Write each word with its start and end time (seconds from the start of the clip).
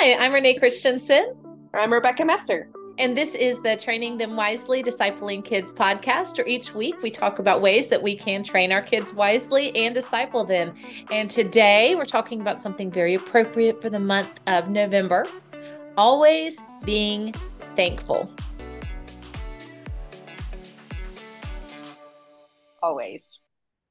Hi, 0.00 0.14
I'm 0.24 0.32
Renee 0.32 0.54
Christensen. 0.60 1.34
I'm 1.74 1.92
Rebecca 1.92 2.24
Messer. 2.24 2.70
And 2.98 3.16
this 3.16 3.34
is 3.34 3.60
the 3.62 3.76
Training 3.76 4.16
Them 4.16 4.36
Wisely 4.36 4.80
Discipling 4.80 5.44
Kids 5.44 5.74
podcast, 5.74 6.38
where 6.38 6.46
each 6.46 6.72
week 6.72 7.02
we 7.02 7.10
talk 7.10 7.40
about 7.40 7.60
ways 7.60 7.88
that 7.88 8.00
we 8.00 8.16
can 8.16 8.44
train 8.44 8.70
our 8.70 8.80
kids 8.80 9.12
wisely 9.12 9.74
and 9.74 9.92
disciple 9.92 10.44
them. 10.44 10.72
And 11.10 11.28
today 11.28 11.96
we're 11.96 12.04
talking 12.04 12.40
about 12.40 12.60
something 12.60 12.92
very 12.92 13.14
appropriate 13.14 13.82
for 13.82 13.90
the 13.90 13.98
month 13.98 14.38
of 14.46 14.68
November 14.68 15.26
always 15.96 16.60
being 16.84 17.32
thankful. 17.74 18.30
Always. 22.80 23.40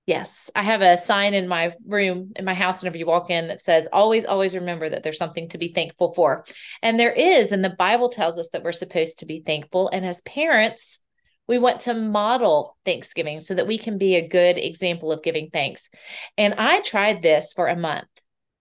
Yes, 0.08 0.50
I 0.56 0.64
have 0.64 0.82
a 0.82 0.96
sign 0.96 1.34
in 1.34 1.50
my 1.50 1.74
room 1.86 2.32
in 2.38 2.46
my 2.46 2.54
house 2.54 2.82
whenever 2.82 2.98
you 2.98 3.06
walk 3.06 3.30
in 3.30 3.50
that 3.50 3.60
says, 3.60 3.90
always, 3.92 4.24
always 4.24 4.56
remember 4.56 4.88
that 4.88 5.04
there's 5.04 5.18
something 5.18 5.50
to 5.50 5.58
be 5.58 5.74
thankful 5.74 6.14
for. 6.14 6.46
And 6.82 6.98
there 6.98 7.12
is. 7.12 7.52
And 7.52 7.64
the 7.64 7.76
Bible 7.78 8.08
tells 8.08 8.40
us 8.40 8.50
that 8.52 8.64
we're 8.64 8.72
supposed 8.72 9.20
to 9.20 9.26
be 9.26 9.44
thankful. 9.46 9.90
And 9.90 10.06
as 10.06 10.22
parents, 10.22 11.00
we 11.46 11.58
want 11.58 11.82
to 11.82 11.94
model 11.94 12.78
Thanksgiving 12.86 13.42
so 13.42 13.54
that 13.56 13.68
we 13.68 13.78
can 13.78 13.98
be 13.98 14.16
a 14.16 14.30
good 14.30 14.58
example 14.58 15.12
of 15.12 15.24
giving 15.24 15.50
thanks. 15.52 15.90
And 16.38 16.54
I 16.54 16.80
tried 16.80 17.22
this 17.22 17.52
for 17.52 17.68
a 17.68 17.76
month 17.76 18.08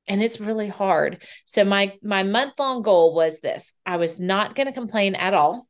and 0.09 0.21
it's 0.21 0.41
really 0.41 0.69
hard. 0.69 1.23
So 1.45 1.65
my 1.65 1.97
my 2.03 2.25
month 2.25 2.55
long 2.59 2.83
goal 2.83 3.15
was 3.15 3.39
this. 3.39 3.75
I 3.87 3.99
was 3.99 4.19
not 4.19 4.57
going 4.57 4.67
to 4.67 4.73
complain 4.73 5.15
at 5.15 5.33
all. 5.33 5.69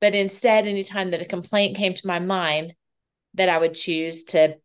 But 0.00 0.14
instead 0.14 0.66
anytime 0.66 1.10
that 1.10 1.22
a 1.22 1.26
complaint 1.26 1.76
came 1.76 1.92
to 1.92 2.06
my 2.06 2.18
mind, 2.20 2.74
that 3.34 3.48
I 3.48 3.58
would 3.58 3.74
choose 3.74 4.24
to 4.24 4.56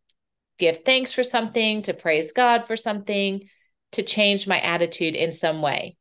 give 0.58 0.84
thanks 0.84 1.12
for 1.12 1.22
something, 1.22 1.82
to 1.82 1.94
praise 1.94 2.32
God 2.32 2.66
for 2.66 2.76
something, 2.76 3.48
to 3.92 4.02
change 4.02 4.46
my 4.46 4.60
attitude 4.60 5.14
in 5.14 5.32
some 5.32 5.62
way. 5.62 5.96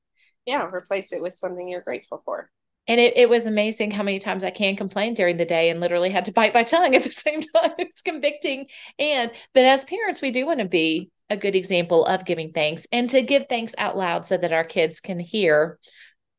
Yeah, 0.45 0.67
replace 0.67 1.13
it 1.13 1.21
with 1.21 1.35
something 1.35 1.67
you're 1.67 1.81
grateful 1.81 2.21
for. 2.26 2.49
And 2.88 3.02
it, 3.02 3.17
it 3.17 3.30
was 3.30 3.45
amazing 3.45 3.91
how 3.91 4.04
many 4.04 4.20
times 4.20 4.45
I 4.45 4.49
can 4.49 4.77
complain 4.77 5.13
during 5.13 5.35
the 5.35 5.45
day 5.45 5.70
and 5.70 5.82
literally 5.82 6.10
had 6.10 6.26
to 6.26 6.32
bite 6.32 6.54
my 6.54 6.63
tongue 6.63 6.95
at 6.95 7.04
the 7.04 7.12
same 7.12 7.41
time. 7.41 7.71
It's 7.77 8.01
convicting. 8.01 8.68
And, 8.98 9.32
but 9.54 9.65
as 9.65 9.85
parents, 9.85 10.21
we 10.21 10.32
do 10.32 10.45
want 10.45 10.60
to 10.60 10.68
be 10.68 11.12
a 11.29 11.38
good 11.38 11.55
example 11.55 12.05
of 12.05 12.26
giving 12.26 12.54
thanks 12.54 12.88
and 12.91 13.10
to 13.10 13.21
give 13.21 13.48
thanks 13.49 13.76
out 13.77 13.98
loud 13.98 14.26
so 14.26 14.38
that 14.38 14.54
our 14.54 14.63
kids 14.63 15.01
can 15.01 15.20
hear 15.20 15.79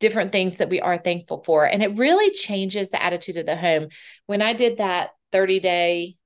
different 0.01 0.33
things 0.33 0.59
that 0.59 0.71
we 0.71 0.81
are 0.81 0.97
thankful 0.97 1.43
for. 1.45 1.67
And 1.67 1.83
it 1.83 1.97
really 1.97 2.33
changes 2.33 2.91
the 2.91 3.03
attitude 3.03 3.37
of 3.37 3.47
the 3.47 3.57
home. 3.57 3.89
When 4.27 4.41
I 4.41 4.55
did 4.55 4.79
that 4.79 5.11
30 5.33 5.61
day 5.61 6.17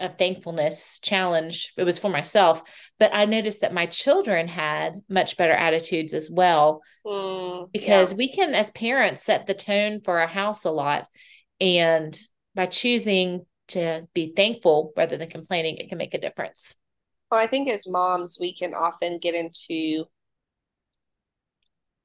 of 0.00 0.18
thankfulness 0.18 1.00
challenge. 1.00 1.72
It 1.76 1.84
was 1.84 1.98
for 1.98 2.10
myself, 2.10 2.62
but 2.98 3.14
I 3.14 3.24
noticed 3.24 3.62
that 3.62 3.72
my 3.72 3.86
children 3.86 4.46
had 4.48 5.00
much 5.08 5.36
better 5.36 5.52
attitudes 5.52 6.12
as 6.12 6.30
well. 6.30 6.82
Mm, 7.06 7.70
because 7.72 8.12
yeah. 8.12 8.16
we 8.16 8.32
can, 8.32 8.54
as 8.54 8.70
parents, 8.72 9.22
set 9.22 9.46
the 9.46 9.54
tone 9.54 10.00
for 10.04 10.20
our 10.20 10.26
house 10.26 10.64
a 10.64 10.70
lot. 10.70 11.06
And 11.60 12.18
by 12.54 12.66
choosing 12.66 13.46
to 13.68 14.06
be 14.14 14.32
thankful 14.34 14.92
rather 14.96 15.16
than 15.16 15.30
complaining, 15.30 15.78
it 15.78 15.88
can 15.88 15.98
make 15.98 16.14
a 16.14 16.20
difference. 16.20 16.74
Well, 17.30 17.40
I 17.40 17.48
think 17.48 17.68
as 17.68 17.88
moms, 17.88 18.38
we 18.40 18.54
can 18.54 18.74
often 18.74 19.18
get 19.18 19.34
into 19.34 20.04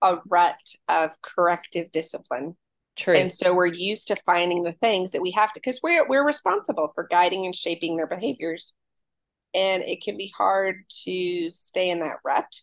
a 0.01 0.17
rut 0.31 0.59
of 0.87 1.11
corrective 1.21 1.91
discipline 1.91 2.55
True. 2.97 3.15
And 3.15 3.31
so 3.31 3.55
we're 3.55 3.67
used 3.67 4.07
to 4.09 4.15
finding 4.17 4.63
the 4.63 4.73
things 4.73 5.11
that 5.11 5.21
we 5.21 5.31
have 5.31 5.53
to 5.53 5.59
because 5.59 5.79
we're 5.81 6.07
we're 6.07 6.25
responsible 6.25 6.91
for 6.93 7.07
guiding 7.09 7.45
and 7.45 7.55
shaping 7.55 7.95
their 7.95 8.07
behaviors. 8.07 8.73
And 9.53 9.83
it 9.83 10.03
can 10.03 10.17
be 10.17 10.33
hard 10.35 10.83
to 11.03 11.49
stay 11.49 11.89
in 11.89 11.99
that 11.99 12.17
rut 12.23 12.61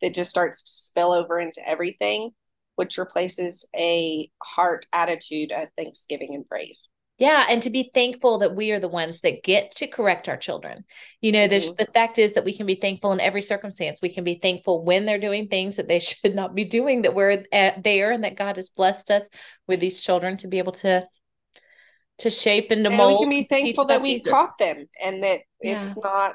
that 0.00 0.14
just 0.14 0.30
starts 0.30 0.62
to 0.62 0.72
spill 0.72 1.12
over 1.12 1.38
into 1.38 1.66
everything, 1.68 2.30
which 2.76 2.98
replaces 2.98 3.64
a 3.76 4.30
heart 4.42 4.86
attitude 4.92 5.52
of 5.52 5.68
thanksgiving 5.76 6.34
and 6.34 6.46
praise. 6.46 6.88
Yeah, 7.18 7.46
and 7.48 7.62
to 7.62 7.70
be 7.70 7.90
thankful 7.94 8.38
that 8.38 8.54
we 8.54 8.72
are 8.72 8.78
the 8.78 8.88
ones 8.88 9.22
that 9.22 9.42
get 9.42 9.74
to 9.76 9.86
correct 9.86 10.28
our 10.28 10.36
children. 10.36 10.84
You 11.22 11.32
know, 11.32 11.48
there's 11.48 11.72
mm-hmm. 11.72 11.84
the 11.84 11.92
fact 11.92 12.18
is 12.18 12.34
that 12.34 12.44
we 12.44 12.54
can 12.54 12.66
be 12.66 12.74
thankful 12.74 13.12
in 13.12 13.20
every 13.20 13.40
circumstance. 13.40 14.00
We 14.02 14.12
can 14.12 14.22
be 14.22 14.34
thankful 14.34 14.84
when 14.84 15.06
they're 15.06 15.18
doing 15.18 15.48
things 15.48 15.76
that 15.76 15.88
they 15.88 15.98
should 16.00 16.34
not 16.34 16.54
be 16.54 16.64
doing, 16.64 17.02
that 17.02 17.14
we're 17.14 17.44
at 17.52 17.82
there 17.82 18.12
and 18.12 18.24
that 18.24 18.36
God 18.36 18.56
has 18.56 18.68
blessed 18.68 19.10
us 19.10 19.30
with 19.66 19.80
these 19.80 20.02
children 20.02 20.36
to 20.38 20.48
be 20.48 20.58
able 20.58 20.72
to 20.72 21.06
to 22.18 22.30
shape 22.30 22.70
and 22.70 22.84
to 22.84 22.90
and 22.90 22.96
mold. 22.96 23.20
We 23.20 23.24
can 23.24 23.30
be 23.30 23.44
thankful 23.44 23.86
that 23.86 24.02
we 24.02 24.14
Jesus. 24.14 24.32
taught 24.32 24.58
them 24.58 24.86
and 25.02 25.22
that 25.22 25.40
yeah. 25.62 25.78
it's 25.78 25.98
not 25.98 26.34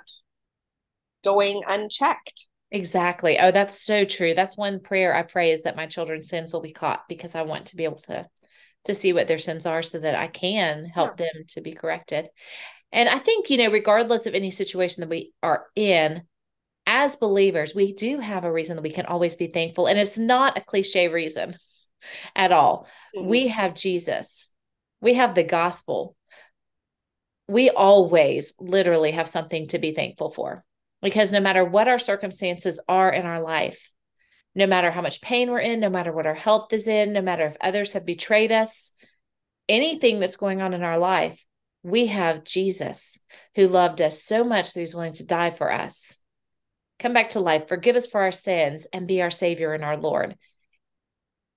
going 1.24 1.62
unchecked. 1.68 2.48
Exactly. 2.72 3.38
Oh, 3.38 3.52
that's 3.52 3.82
so 3.82 4.04
true. 4.04 4.34
That's 4.34 4.58
one 4.58 4.80
prayer 4.80 5.14
I 5.14 5.24
pray 5.24 5.52
is 5.52 5.64
that 5.64 5.76
my 5.76 5.88
children's 5.88 6.30
sins 6.30 6.54
will 6.54 6.62
be 6.62 6.72
caught 6.72 7.02
because 7.10 7.36
I 7.36 7.42
want 7.42 7.68
to 7.68 7.76
be 7.76 7.84
able 7.84 8.00
to 8.00 8.28
to 8.86 8.96
see 8.96 9.14
what 9.14 9.28
their 9.28 9.38
sins 9.38 9.66
are 9.66 9.82
so 9.82 10.00
that 10.00 10.16
I 10.16 10.28
can 10.28 10.86
help 10.86 11.20
yeah. 11.20 11.28
them 11.34 11.44
to 11.50 11.62
be 11.62 11.74
corrected. 11.74 12.30
And 12.92 13.08
I 13.08 13.20
think, 13.20 13.50
you 13.50 13.58
know, 13.58 13.72
regardless 13.72 14.26
of 14.26 14.34
any 14.34 14.52
situation 14.52 15.02
that 15.02 15.10
we 15.10 15.34
are 15.42 15.66
in, 15.76 16.24
as 16.86 17.16
believers, 17.16 17.74
we 17.76 17.94
do 17.94 18.20
have 18.20 18.44
a 18.44 18.52
reason 18.52 18.76
that 18.76 18.82
we 18.82 18.92
can 18.92 19.06
always 19.06 19.36
be 19.36 19.48
thankful. 19.48 19.88
And 19.88 20.00
it's 20.00 20.18
not 20.18 20.58
a 20.58 20.62
cliche 20.62 21.08
reason 21.08 21.56
at 22.36 22.52
all. 22.52 22.88
Mm-hmm. 23.16 23.30
We 23.30 23.48
have 23.50 23.76
Jesus, 23.76 24.48
we 25.00 25.16
have 25.16 25.36
the 25.36 25.44
gospel. 25.44 26.16
We 27.48 27.70
always 27.70 28.54
literally 28.60 29.12
have 29.12 29.28
something 29.28 29.68
to 29.70 29.80
be 29.80 29.94
thankful 29.94 30.30
for 30.30 30.64
because 31.02 31.34
no 31.34 31.42
matter 31.42 31.66
what 31.66 31.90
our 31.90 32.00
circumstances 32.00 32.80
are 32.88 33.12
in 33.12 33.26
our 33.26 33.42
life, 33.42 33.91
no 34.56 34.68
matter 34.68 34.92
how 34.92 35.02
much 35.02 35.22
pain 35.22 35.50
we're 35.50 35.60
in, 35.60 35.80
no 35.80 35.90
matter 35.90 36.12
what 36.12 36.26
our 36.26 36.34
health 36.34 36.74
is 36.74 36.88
in, 36.88 37.14
no 37.14 37.22
matter 37.22 37.46
if 37.46 37.58
others 37.62 37.94
have 37.94 38.06
betrayed 38.06 38.52
us, 38.52 38.92
anything 39.70 40.20
that's 40.20 40.38
going 40.38 40.62
on 40.62 40.74
in 40.74 40.84
our 40.84 40.98
life, 40.98 41.44
we 41.84 42.08
have 42.08 42.44
Jesus 42.44 43.18
who 43.56 43.68
loved 43.68 44.02
us 44.02 44.22
so 44.22 44.44
much 44.44 44.74
that 44.74 44.80
he's 44.80 44.94
willing 44.94 45.14
to 45.14 45.26
die 45.26 45.52
for 45.52 45.72
us. 45.72 46.18
Come 47.00 47.14
back 47.14 47.30
to 47.30 47.40
life, 47.40 47.68
forgive 47.68 47.96
us 47.96 48.06
for 48.06 48.22
our 48.22 48.32
sins, 48.32 48.86
and 48.94 49.08
be 49.08 49.22
our 49.22 49.32
Savior 49.32 49.74
and 49.74 49.84
our 49.84 49.98
Lord. 49.98 50.36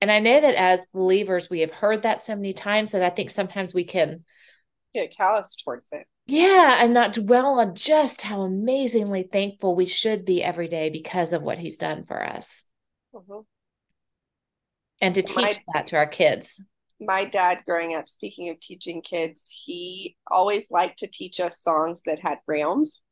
And 0.00 0.10
I 0.10 0.18
know 0.18 0.40
that 0.40 0.54
as 0.54 0.86
believers, 0.92 1.50
we 1.50 1.60
have 1.60 1.70
heard 1.70 2.02
that 2.02 2.20
so 2.20 2.34
many 2.36 2.52
times 2.52 2.92
that 2.92 3.02
I 3.02 3.10
think 3.10 3.30
sometimes 3.30 3.74
we 3.74 3.84
can 3.84 4.24
get 4.94 5.16
callous 5.16 5.56
towards 5.56 5.88
it. 5.92 6.06
Yeah, 6.26 6.78
and 6.82 6.94
not 6.94 7.12
dwell 7.12 7.60
on 7.60 7.74
just 7.74 8.22
how 8.22 8.42
amazingly 8.42 9.24
thankful 9.24 9.74
we 9.74 9.84
should 9.84 10.24
be 10.24 10.42
every 10.42 10.68
day 10.68 10.88
because 10.88 11.32
of 11.32 11.42
what 11.42 11.58
he's 11.58 11.76
done 11.76 12.04
for 12.04 12.22
us. 12.22 12.63
Mm-hmm. 13.14 13.40
And 15.00 15.14
to 15.14 15.22
teach 15.22 15.36
my, 15.36 15.52
that 15.74 15.86
to 15.88 15.96
our 15.96 16.06
kids. 16.06 16.62
My 17.00 17.28
dad, 17.28 17.58
growing 17.66 17.94
up, 17.94 18.08
speaking 18.08 18.48
of 18.50 18.60
teaching 18.60 19.02
kids, 19.02 19.50
he 19.64 20.16
always 20.30 20.70
liked 20.70 20.98
to 21.00 21.06
teach 21.06 21.40
us 21.40 21.60
songs 21.60 22.02
that 22.06 22.18
had 22.18 22.38
realms 22.46 23.02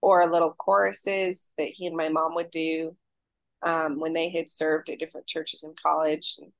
or 0.00 0.26
little 0.26 0.54
choruses 0.58 1.50
that 1.58 1.68
he 1.68 1.86
and 1.86 1.96
my 1.96 2.08
mom 2.08 2.34
would 2.34 2.50
do 2.50 2.96
um, 3.62 4.00
when 4.00 4.12
they 4.12 4.30
had 4.30 4.48
served 4.48 4.90
at 4.90 4.98
different 4.98 5.26
churches 5.26 5.64
in 5.64 5.74
college. 5.80 6.36
And 6.40 6.52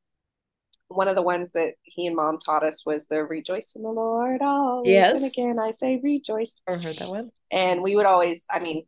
one 0.89 1.09
of 1.09 1.17
the 1.17 1.22
ones 1.22 1.51
that 1.53 1.75
he 1.83 2.06
and 2.06 2.17
mom 2.17 2.39
taught 2.39 2.62
us 2.62 2.87
was 2.87 3.06
the 3.06 3.25
rejoice 3.25 3.75
in 3.77 3.83
the 3.83 3.91
Lord 3.91 4.43
always. 4.43 4.91
Yes. 4.91 5.22
And 5.22 5.33
again, 5.33 5.59
I 5.59 5.71
say 5.71 6.01
rejoice. 6.03 6.61
I 6.69 6.72
heard 6.72 6.97
that 6.97 7.09
one. 7.09 7.31
And 7.51 7.83
we 7.83 7.97
would 7.97 8.06
always, 8.06 8.47
I 8.51 8.61
mean, 8.61 8.87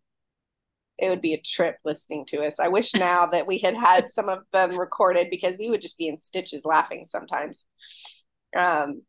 it 0.99 1.09
would 1.09 1.21
be 1.21 1.35
a 1.35 1.41
trip 1.41 1.77
listening 1.85 2.25
to 2.27 2.45
us. 2.45 2.61
I 2.61 2.69
wish 2.69 2.95
now 2.95 3.27
that 3.33 3.47
we 3.47 3.59
had 3.59 3.75
had 3.75 4.11
some 4.11 4.29
of 4.29 4.41
them 4.53 4.79
recorded 4.79 5.29
because 5.31 5.59
we 5.59 5.71
would 5.71 5.83
just 5.83 5.99
be 5.99 6.09
in 6.09 6.19
stitches 6.19 6.65
laughing 6.65 7.05
sometimes. 7.05 7.67
Um, 8.57 9.03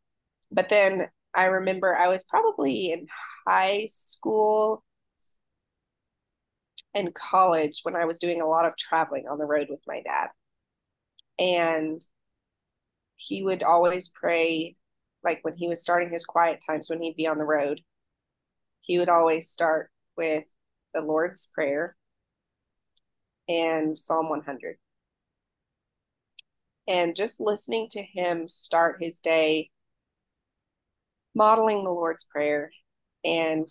but 0.50 0.68
then 0.68 1.08
I 1.34 1.46
remember 1.46 1.94
I 1.94 2.08
was 2.08 2.24
probably 2.24 2.92
in 2.92 3.06
high 3.46 3.86
school 3.88 4.82
and 6.94 7.14
college 7.14 7.80
when 7.82 7.94
I 7.94 8.06
was 8.06 8.18
doing 8.18 8.40
a 8.40 8.46
lot 8.46 8.64
of 8.64 8.76
traveling 8.76 9.28
on 9.28 9.38
the 9.38 9.44
road 9.44 9.66
with 9.68 9.80
my 9.86 10.00
dad. 10.00 10.28
And 11.38 12.00
he 13.16 13.42
would 13.42 13.62
always 13.62 14.08
pray, 14.08 14.76
like 15.22 15.40
when 15.42 15.54
he 15.54 15.68
was 15.68 15.82
starting 15.82 16.10
his 16.10 16.24
quiet 16.24 16.60
times 16.66 16.88
when 16.88 17.02
he'd 17.02 17.16
be 17.16 17.26
on 17.26 17.38
the 17.38 17.44
road, 17.44 17.80
he 18.80 18.98
would 18.98 19.08
always 19.08 19.50
start 19.50 19.90
with 20.16 20.44
the 20.96 21.02
Lord's 21.02 21.46
Prayer, 21.46 21.94
and 23.48 23.96
Psalm 23.96 24.30
100. 24.30 24.78
And 26.88 27.14
just 27.14 27.38
listening 27.38 27.88
to 27.90 28.02
him 28.02 28.48
start 28.48 28.96
his 29.00 29.20
day 29.20 29.70
modeling 31.34 31.84
the 31.84 31.90
Lord's 31.90 32.24
Prayer 32.24 32.70
and 33.24 33.68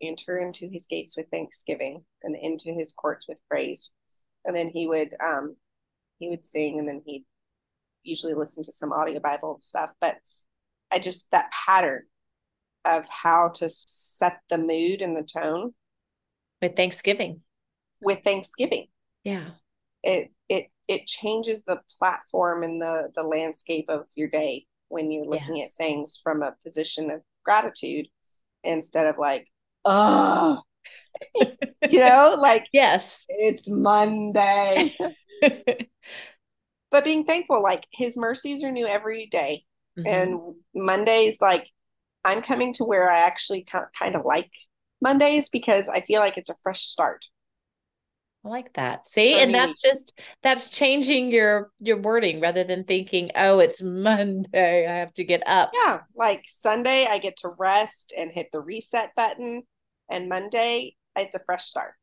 enter 0.00 0.38
into 0.38 0.68
his 0.68 0.86
gates 0.86 1.16
with 1.16 1.26
thanksgiving 1.30 2.04
and 2.22 2.36
into 2.40 2.72
his 2.72 2.92
courts 2.92 3.26
with 3.26 3.40
praise. 3.48 3.90
And 4.44 4.54
then 4.54 4.68
he 4.68 4.86
would 4.86 5.14
um 5.24 5.56
he 6.18 6.28
would 6.28 6.44
sing 6.44 6.78
and 6.78 6.86
then 6.86 7.00
he'd 7.04 7.24
usually 8.04 8.34
listen 8.34 8.62
to 8.62 8.72
some 8.72 8.92
audio 8.92 9.18
Bible 9.18 9.58
stuff. 9.60 9.92
But 10.00 10.18
I 10.92 11.00
just 11.00 11.30
that 11.32 11.50
pattern 11.50 12.02
of 12.84 13.06
how 13.08 13.48
to 13.48 13.68
set 13.68 14.38
the 14.50 14.58
mood 14.58 15.02
and 15.02 15.16
the 15.16 15.24
tone 15.24 15.72
with 16.62 16.76
Thanksgiving. 16.76 17.42
With 18.00 18.20
Thanksgiving. 18.24 18.86
Yeah. 19.24 19.50
It 20.02 20.30
it 20.48 20.68
it 20.88 21.06
changes 21.06 21.64
the 21.64 21.80
platform 21.98 22.62
and 22.62 22.80
the 22.80 23.10
the 23.14 23.22
landscape 23.22 23.86
of 23.88 24.06
your 24.14 24.28
day 24.28 24.66
when 24.88 25.10
you're 25.10 25.24
looking 25.24 25.56
yes. 25.56 25.74
at 25.78 25.84
things 25.84 26.20
from 26.22 26.42
a 26.42 26.54
position 26.64 27.10
of 27.10 27.20
gratitude 27.44 28.06
instead 28.64 29.06
of 29.06 29.18
like, 29.18 29.46
oh, 29.84 30.60
you 31.90 32.00
know, 32.00 32.36
like, 32.38 32.68
yes, 32.72 33.24
it's 33.28 33.68
Monday. 33.68 34.94
but 36.90 37.04
being 37.04 37.24
thankful, 37.24 37.62
like, 37.62 37.86
his 37.92 38.16
mercies 38.16 38.62
are 38.64 38.70
new 38.70 38.86
every 38.86 39.28
day. 39.30 39.64
Mm-hmm. 39.98 40.06
And 40.06 40.54
Mondays, 40.74 41.40
like, 41.40 41.68
I'm 42.24 42.42
coming 42.42 42.72
to 42.74 42.84
where 42.84 43.10
I 43.10 43.18
actually 43.18 43.66
kind 43.98 44.14
of 44.14 44.24
like 44.24 44.50
Mondays 45.02 45.48
because 45.50 45.88
I 45.88 46.00
feel 46.00 46.20
like 46.20 46.38
it's 46.38 46.50
a 46.50 46.54
fresh 46.62 46.82
start. 46.82 47.26
I 48.44 48.48
like 48.48 48.72
that. 48.74 49.06
See, 49.06 49.38
and 49.38 49.54
that's 49.54 49.80
just 49.80 50.20
that's 50.42 50.70
changing 50.70 51.30
your 51.30 51.70
your 51.78 51.98
wording 51.98 52.40
rather 52.40 52.64
than 52.64 52.84
thinking, 52.84 53.30
"Oh, 53.36 53.60
it's 53.60 53.80
Monday, 53.82 54.86
I 54.86 54.96
have 54.96 55.12
to 55.14 55.24
get 55.24 55.42
up." 55.46 55.70
Yeah, 55.72 56.00
like 56.16 56.44
Sunday 56.48 57.06
I 57.06 57.18
get 57.18 57.36
to 57.38 57.48
rest 57.48 58.12
and 58.16 58.32
hit 58.32 58.48
the 58.52 58.60
reset 58.60 59.14
button, 59.14 59.62
and 60.10 60.28
Monday 60.28 60.96
it's 61.14 61.34
a 61.36 61.40
fresh 61.40 61.64
start. 61.64 61.94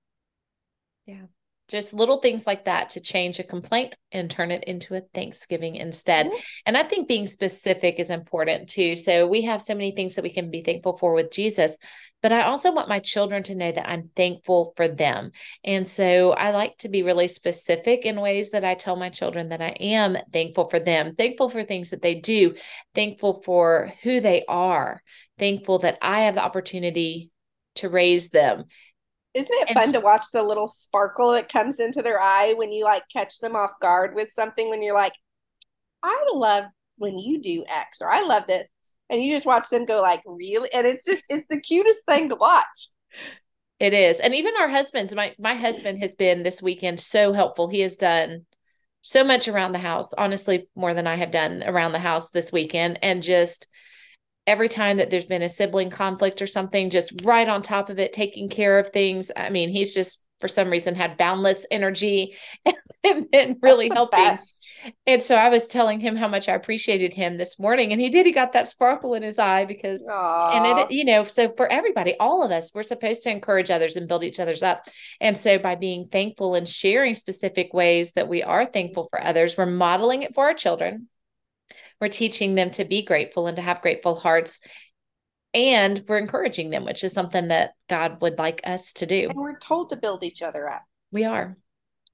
Yeah. 1.06 1.26
Just 1.70 1.94
little 1.94 2.18
things 2.18 2.48
like 2.48 2.66
that 2.66 2.90
to 2.90 3.00
change 3.00 3.40
a 3.40 3.44
complaint 3.44 3.96
and 4.12 4.30
turn 4.30 4.52
it 4.52 4.64
into 4.64 4.96
a 4.96 5.02
Thanksgiving 5.14 5.76
instead. 5.76 6.26
Mm-hmm. 6.26 6.38
And 6.66 6.78
I 6.78 6.84
think 6.84 7.08
being 7.08 7.28
specific 7.28 8.00
is 8.00 8.10
important 8.10 8.70
too. 8.70 8.96
So 8.96 9.28
we 9.28 9.44
have 9.44 9.62
so 9.62 9.76
many 9.76 9.92
things 9.92 10.16
that 10.16 10.24
we 10.24 10.34
can 10.34 10.50
be 10.50 10.64
thankful 10.64 10.98
for 10.98 11.14
with 11.14 11.32
Jesus, 11.32 11.78
but 12.22 12.34
I 12.34 12.42
also 12.42 12.74
want 12.74 12.90
my 12.90 13.00
children 13.00 13.44
to 13.44 13.56
know 13.56 13.72
that 13.72 13.90
I'm 13.90 14.04
thankful 14.04 14.74
for 14.76 14.88
them. 14.88 15.32
And 15.64 15.88
so 15.88 16.32
I 16.32 16.52
like 16.52 16.78
to 16.80 16.90
be 16.90 17.04
really 17.04 17.28
specific 17.28 18.06
in 18.06 18.20
ways 18.20 18.50
that 18.52 18.66
I 18.66 18.74
tell 18.74 18.96
my 18.96 19.10
children 19.10 19.50
that 19.50 19.62
I 19.62 19.70
am 19.80 20.18
thankful 20.34 20.70
for 20.70 20.80
them, 20.80 21.16
thankful 21.16 21.50
for 21.50 21.64
things 21.64 21.92
that 21.92 22.02
they 22.02 22.16
do, 22.16 22.56
thankful 22.94 23.42
for 23.42 23.94
who 24.04 24.20
they 24.20 24.44
are, 24.48 25.02
thankful 25.38 25.80
that 25.80 25.98
I 26.02 26.22
have 26.22 26.36
the 26.36 26.44
opportunity 26.44 27.32
to 27.76 27.90
raise 27.90 28.30
them. 28.30 28.66
Isn't 29.40 29.70
it 29.70 29.74
fun 29.74 29.94
to 29.94 30.00
watch 30.00 30.24
the 30.34 30.44
little 30.44 30.68
sparkle 30.68 31.32
that 31.32 31.52
comes 31.52 31.80
into 31.80 32.02
their 32.02 32.22
eye 32.22 32.54
when 32.58 32.72
you 32.72 32.84
like 32.84 33.04
catch 33.12 33.40
them 33.40 33.56
off 33.56 33.72
guard 33.82 34.14
with 34.16 34.32
something 34.32 34.70
when 34.70 34.84
you're 34.84 34.96
like, 34.96 35.14
I 36.04 36.26
love 36.34 36.66
when 36.98 37.18
you 37.18 37.42
do 37.42 37.64
X 37.68 38.02
or 38.02 38.12
I 38.12 38.22
love 38.22 38.48
this 38.48 38.70
and 39.10 39.24
you 39.24 39.34
just 39.34 39.46
watch 39.46 39.70
them 39.70 39.86
go 39.86 40.02
like 40.02 40.22
really? 40.26 40.70
And 40.74 40.86
it's 40.86 41.06
just 41.06 41.24
it's 41.30 41.48
the 41.50 41.60
cutest 41.60 42.00
thing 42.08 42.30
to 42.30 42.36
watch. 42.36 42.90
It 43.80 43.94
is 43.94 44.20
and 44.20 44.36
even 44.36 44.54
our 44.60 44.70
husbands 44.70 45.16
my 45.16 45.34
my 45.40 45.56
husband 45.56 46.00
has 46.00 46.16
been 46.16 46.44
this 46.44 46.62
weekend 46.62 47.00
so 47.00 47.32
helpful. 47.32 47.70
He 47.70 47.80
has 47.82 47.98
done 47.98 48.46
so 49.02 49.24
much 49.24 49.48
around 49.48 49.72
the 49.72 49.80
house 49.80 50.14
honestly 50.14 50.68
more 50.76 50.94
than 50.94 51.08
i 51.08 51.16
have 51.16 51.32
done 51.32 51.64
around 51.66 51.94
the 51.94 52.00
house 52.00 52.32
this 52.32 52.52
weekend 52.52 53.00
and 53.02 53.24
just 53.24 53.68
every 54.50 54.68
time 54.68 54.98
that 54.98 55.10
there's 55.10 55.26
been 55.26 55.42
a 55.42 55.50
sibling 55.50 55.90
conflict 55.90 56.42
or 56.42 56.48
something 56.48 56.90
just 56.90 57.24
right 57.24 57.48
on 57.48 57.62
top 57.62 57.90
of 57.90 58.00
it 58.00 58.12
taking 58.12 58.50
care 58.50 58.80
of 58.80 58.90
things 58.90 59.32
i 59.38 59.50
mean 59.50 59.70
he's 59.70 59.94
just 59.94 60.26
for 60.40 60.48
some 60.48 60.70
reason 60.70 60.96
had 60.96 61.18
boundless 61.18 61.66
energy 61.70 62.36
and, 63.04 63.28
and 63.34 63.58
really 63.62 63.90
helping. 63.90 64.20
Best. 64.20 64.70
And 65.06 65.22
so 65.22 65.36
I 65.36 65.50
was 65.50 65.68
telling 65.68 66.00
him 66.00 66.16
how 66.16 66.28
much 66.28 66.48
I 66.48 66.54
appreciated 66.54 67.14
him 67.14 67.38
this 67.38 67.60
morning, 67.60 67.92
and 67.92 68.00
he 68.00 68.10
did. 68.10 68.26
He 68.26 68.32
got 68.32 68.54
that 68.54 68.70
sparkle 68.70 69.14
in 69.14 69.24
his 69.24 69.40
eye 69.40 69.66
because, 69.66 70.08
Aww. 70.10 70.56
and 70.56 70.80
it, 70.80 70.92
you 70.92 71.06
know, 71.06 71.24
so 71.24 71.54
for 71.56 71.68
everybody, 71.68 72.16
all 72.20 72.44
of 72.44 72.52
us, 72.52 72.72
we're 72.74 72.84
supposed 72.84 73.24
to 73.24 73.32
encourage 73.32 73.72
others 73.72 73.98
and 73.98 74.08
build 74.08 74.24
each 74.24 74.40
other's 74.40 74.64
up. 74.64 74.88
And 75.20 75.36
so 75.36 75.58
by 75.60 75.76
being 75.76 76.08
thankful 76.08 76.56
and 76.56 76.68
sharing 76.68 77.16
specific 77.16 77.74
ways 77.74 78.14
that 78.14 78.30
we 78.30 78.44
are 78.44 78.66
thankful 78.66 79.08
for 79.10 79.22
others, 79.22 79.58
we're 79.58 79.66
modeling 79.66 80.24
it 80.24 80.34
for 80.34 80.46
our 80.46 80.54
children. 80.54 81.08
We're 82.00 82.10
teaching 82.10 82.56
them 82.56 82.72
to 82.72 82.86
be 82.86 83.04
grateful 83.04 83.48
and 83.48 83.58
to 83.58 83.62
have 83.62 83.82
grateful 83.82 84.16
hearts 84.16 84.60
and 85.54 86.04
we're 86.08 86.20
encouraging 86.20 86.70
them, 86.70 86.86
which 86.86 87.04
is 87.04 87.14
something 87.14 87.48
that 87.48 87.72
God 87.88 88.22
would 88.22 88.38
like 88.38 88.62
us 88.66 88.94
to 88.94 89.06
do. 89.06 89.30
And 89.30 89.40
we're 89.40 89.58
told 89.58 89.90
to 89.90 89.96
build 89.96 90.24
each 90.24 90.42
other 90.42 90.70
up. 90.70 90.84
We 91.12 91.24
are. 91.24 91.58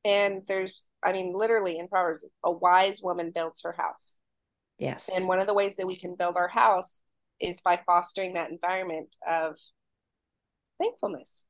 And 0.06 0.44
there's, 0.48 0.86
I 1.04 1.12
mean, 1.12 1.34
literally 1.36 1.78
in 1.78 1.88
Proverbs, 1.88 2.26
a 2.44 2.52
wise 2.52 3.02
woman 3.04 3.32
builds 3.34 3.62
her 3.64 3.76
house. 3.78 4.18
Yes. 4.78 5.10
And 5.14 5.28
one 5.28 5.40
of 5.40 5.48
the 5.48 5.54
ways 5.54 5.76
that 5.78 5.88
we 5.88 5.98
can 5.98 6.16
build 6.16 6.38
our 6.38 6.48
house 6.48 7.02
is 7.42 7.62
by 7.62 7.80
fostering 7.86 8.34
that 8.34 8.52
environment 8.52 9.18
of 9.28 9.58
thankfulness. 10.80 11.46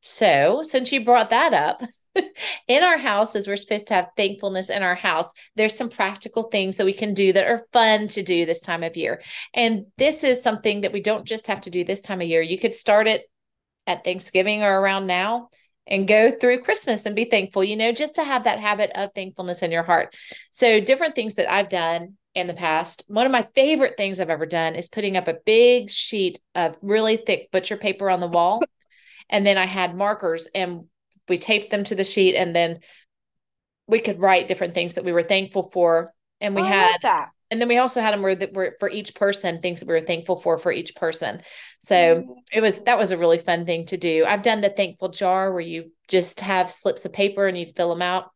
So, 0.00 0.62
since 0.62 0.92
you 0.92 1.04
brought 1.04 1.30
that 1.30 1.52
up, 1.52 1.82
in 2.68 2.82
our 2.82 2.98
house, 2.98 3.34
as 3.36 3.46
we're 3.46 3.56
supposed 3.56 3.88
to 3.88 3.94
have 3.94 4.10
thankfulness 4.16 4.70
in 4.70 4.82
our 4.82 4.94
house, 4.94 5.32
there's 5.56 5.76
some 5.76 5.90
practical 5.90 6.44
things 6.44 6.76
that 6.76 6.86
we 6.86 6.92
can 6.92 7.14
do 7.14 7.32
that 7.32 7.46
are 7.46 7.66
fun 7.72 8.08
to 8.08 8.22
do 8.22 8.46
this 8.46 8.60
time 8.60 8.82
of 8.82 8.96
year. 8.96 9.22
And 9.54 9.86
this 9.96 10.24
is 10.24 10.42
something 10.42 10.82
that 10.82 10.92
we 10.92 11.00
don't 11.00 11.26
just 11.26 11.46
have 11.46 11.62
to 11.62 11.70
do 11.70 11.84
this 11.84 12.00
time 12.00 12.20
of 12.20 12.28
year. 12.28 12.42
You 12.42 12.58
could 12.58 12.74
start 12.74 13.06
it 13.06 13.22
at 13.86 14.04
Thanksgiving 14.04 14.62
or 14.62 14.80
around 14.80 15.06
now 15.06 15.48
and 15.86 16.06
go 16.06 16.30
through 16.30 16.62
Christmas 16.62 17.06
and 17.06 17.16
be 17.16 17.24
thankful, 17.24 17.64
you 17.64 17.76
know, 17.76 17.92
just 17.92 18.16
to 18.16 18.24
have 18.24 18.44
that 18.44 18.60
habit 18.60 18.90
of 18.94 19.10
thankfulness 19.14 19.62
in 19.62 19.72
your 19.72 19.82
heart. 19.82 20.14
So, 20.50 20.80
different 20.80 21.14
things 21.14 21.36
that 21.36 21.50
I've 21.50 21.70
done 21.70 22.18
in 22.34 22.46
the 22.46 22.54
past. 22.54 23.02
One 23.08 23.26
of 23.26 23.32
my 23.32 23.48
favorite 23.54 23.96
things 23.96 24.20
I've 24.20 24.30
ever 24.30 24.46
done 24.46 24.74
is 24.74 24.88
putting 24.88 25.16
up 25.16 25.28
a 25.28 25.38
big 25.44 25.90
sheet 25.90 26.38
of 26.54 26.76
really 26.82 27.16
thick 27.16 27.50
butcher 27.50 27.76
paper 27.76 28.10
on 28.10 28.20
the 28.20 28.28
wall. 28.28 28.62
and 29.30 29.46
then 29.46 29.58
I 29.58 29.66
had 29.66 29.96
markers 29.96 30.48
and 30.54 30.84
we 31.28 31.38
taped 31.38 31.70
them 31.70 31.84
to 31.84 31.94
the 31.94 32.04
sheet 32.04 32.34
and 32.34 32.54
then 32.54 32.80
we 33.86 34.00
could 34.00 34.20
write 34.20 34.48
different 34.48 34.74
things 34.74 34.94
that 34.94 35.04
we 35.04 35.12
were 35.12 35.22
thankful 35.22 35.70
for. 35.70 36.12
And 36.40 36.54
we 36.54 36.62
had 36.62 36.98
that. 37.02 37.30
And 37.50 37.60
then 37.60 37.68
we 37.68 37.78
also 37.78 38.02
had 38.02 38.12
them 38.12 38.20
where 38.20 38.36
that 38.36 38.52
were 38.52 38.76
for 38.78 38.90
each 38.90 39.14
person 39.14 39.60
things 39.60 39.80
that 39.80 39.88
we 39.88 39.94
were 39.94 40.00
thankful 40.00 40.36
for 40.36 40.58
for 40.58 40.70
each 40.70 40.94
person. 40.94 41.40
So 41.80 41.94
mm-hmm. 41.94 42.32
it 42.52 42.60
was 42.60 42.82
that 42.84 42.98
was 42.98 43.10
a 43.10 43.16
really 43.16 43.38
fun 43.38 43.64
thing 43.64 43.86
to 43.86 43.96
do. 43.96 44.24
I've 44.26 44.42
done 44.42 44.60
the 44.60 44.68
thankful 44.68 45.08
jar 45.08 45.50
where 45.50 45.62
you 45.62 45.92
just 46.08 46.40
have 46.40 46.70
slips 46.70 47.06
of 47.06 47.12
paper 47.12 47.46
and 47.46 47.58
you 47.58 47.66
fill 47.74 47.88
them 47.88 48.02
out. 48.02 48.30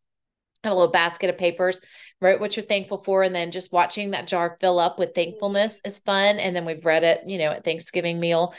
A 0.65 0.73
little 0.73 0.93
basket 0.93 1.29
of 1.29 1.37
papers 1.37 1.81
wrote 2.21 2.41
what 2.41 2.57
you're 2.57 2.65
thankful 2.65 2.99
for 2.99 3.23
and 3.25 3.35
then 3.35 3.51
just 3.51 3.73
watching 3.73 4.13
that 4.13 4.29
jar 4.29 4.57
fill 4.61 4.79
up 4.79 4.99
with 4.99 5.15
thankfulness 5.15 5.81
is 5.85 5.99
fun. 5.99 6.39
And 6.39 6.57
then 6.57 6.65
we've 6.65 6.87
read 6.87 7.05
it 7.05 7.21
you 7.27 7.37
know 7.37 7.51
at 7.51 7.65
thanksgiving 7.65 8.19
meal 8.19 8.55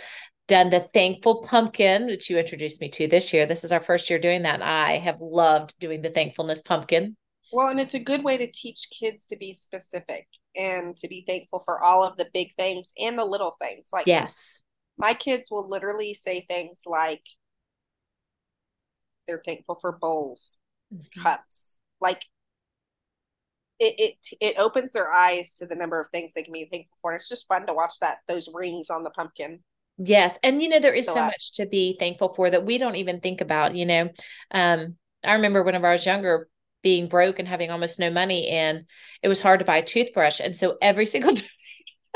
done 0.48 0.70
the 0.70 0.82
thankful 0.82 1.42
pumpkin, 1.42 2.06
which 2.06 2.30
you 2.30 2.38
introduced 2.38 2.82
me 2.82 2.90
to 2.90 3.08
this 3.08 3.34
year. 3.34 3.46
This 3.46 3.64
is 3.64 3.72
our 3.72 3.80
first 3.80 4.10
year 4.10 4.20
doing 4.20 4.42
that. 4.44 4.56
And 4.56 4.64
I 4.64 4.98
have 5.00 5.22
loved 5.22 5.74
doing 5.80 6.02
the 6.02 6.10
thankfulness 6.10 6.62
pumpkin. 6.62 7.16
Well, 7.52 7.70
and 7.70 7.80
it's 7.80 7.94
a 7.94 8.00
good 8.00 8.24
way 8.24 8.38
to 8.38 8.52
teach 8.52 8.88
kids 9.00 9.26
to 9.28 9.38
be 9.38 9.54
specific 9.54 10.28
and 10.56 10.98
to 10.98 11.08
be 11.08 11.24
thankful 11.28 11.60
for 11.60 11.82
all 11.82 12.04
of 12.04 12.18
the 12.18 12.28
big 12.34 12.56
things 12.56 12.94
and 12.98 13.18
the 13.18 13.26
little 13.26 13.56
things. 13.62 13.88
Like, 13.94 14.08
yes, 14.08 14.64
my 14.98 15.14
kids 15.14 15.50
will 15.50 15.70
literally 15.70 16.14
say 16.14 16.46
things 16.48 16.82
like 16.86 17.24
they're 19.28 19.42
thankful 19.46 19.78
for 19.80 19.92
bowls, 19.92 20.58
mm-hmm. 20.94 21.22
cups. 21.22 21.80
Like, 22.02 22.24
it, 23.80 23.96
it 23.98 24.38
it 24.42 24.56
opens 24.58 24.94
their 24.94 25.12
eyes 25.12 25.54
to 25.56 25.68
the 25.68 25.76
number 25.76 26.02
of 26.02 26.10
things 26.10 26.34
they 26.34 26.44
can 26.44 26.54
be 26.54 26.68
thankful 26.72 26.98
for. 27.02 27.12
And 27.12 27.20
it's 27.20 27.30
just 27.30 27.48
fun 27.48 27.68
to 27.68 27.74
watch 27.74 28.00
that 28.02 28.18
those 28.28 28.50
rings 28.54 28.90
on 28.90 29.04
the 29.04 29.12
pumpkin. 29.12 29.64
Yes. 29.98 30.40
And 30.44 30.62
you 30.62 30.70
know, 30.70 30.80
there 30.80 30.94
is 30.94 31.06
so 31.06 31.16
much 31.26 31.54
to 31.54 31.66
be 31.66 31.96
thankful 32.00 32.34
for 32.34 32.50
that 32.50 32.66
we 32.66 32.78
don't 32.78 32.96
even 32.96 33.20
think 33.20 33.42
about, 33.42 33.76
you 33.76 33.86
know. 33.86 34.10
Um, 34.52 34.98
I 35.24 35.34
remember 35.34 35.64
whenever 35.64 35.88
I 35.88 35.94
was 35.94 36.06
younger 36.06 36.50
being 36.82 37.08
broke 37.08 37.40
and 37.40 37.48
having 37.48 37.72
almost 37.72 38.00
no 38.00 38.10
money 38.10 38.50
and 38.50 38.86
it 39.22 39.30
was 39.30 39.42
hard 39.42 39.60
to 39.60 39.66
buy 39.66 39.78
a 39.78 39.84
toothbrush. 39.84 40.40
And 40.40 40.56
so 40.56 40.78
every 40.82 41.06
single 41.14 41.34
time 41.34 41.48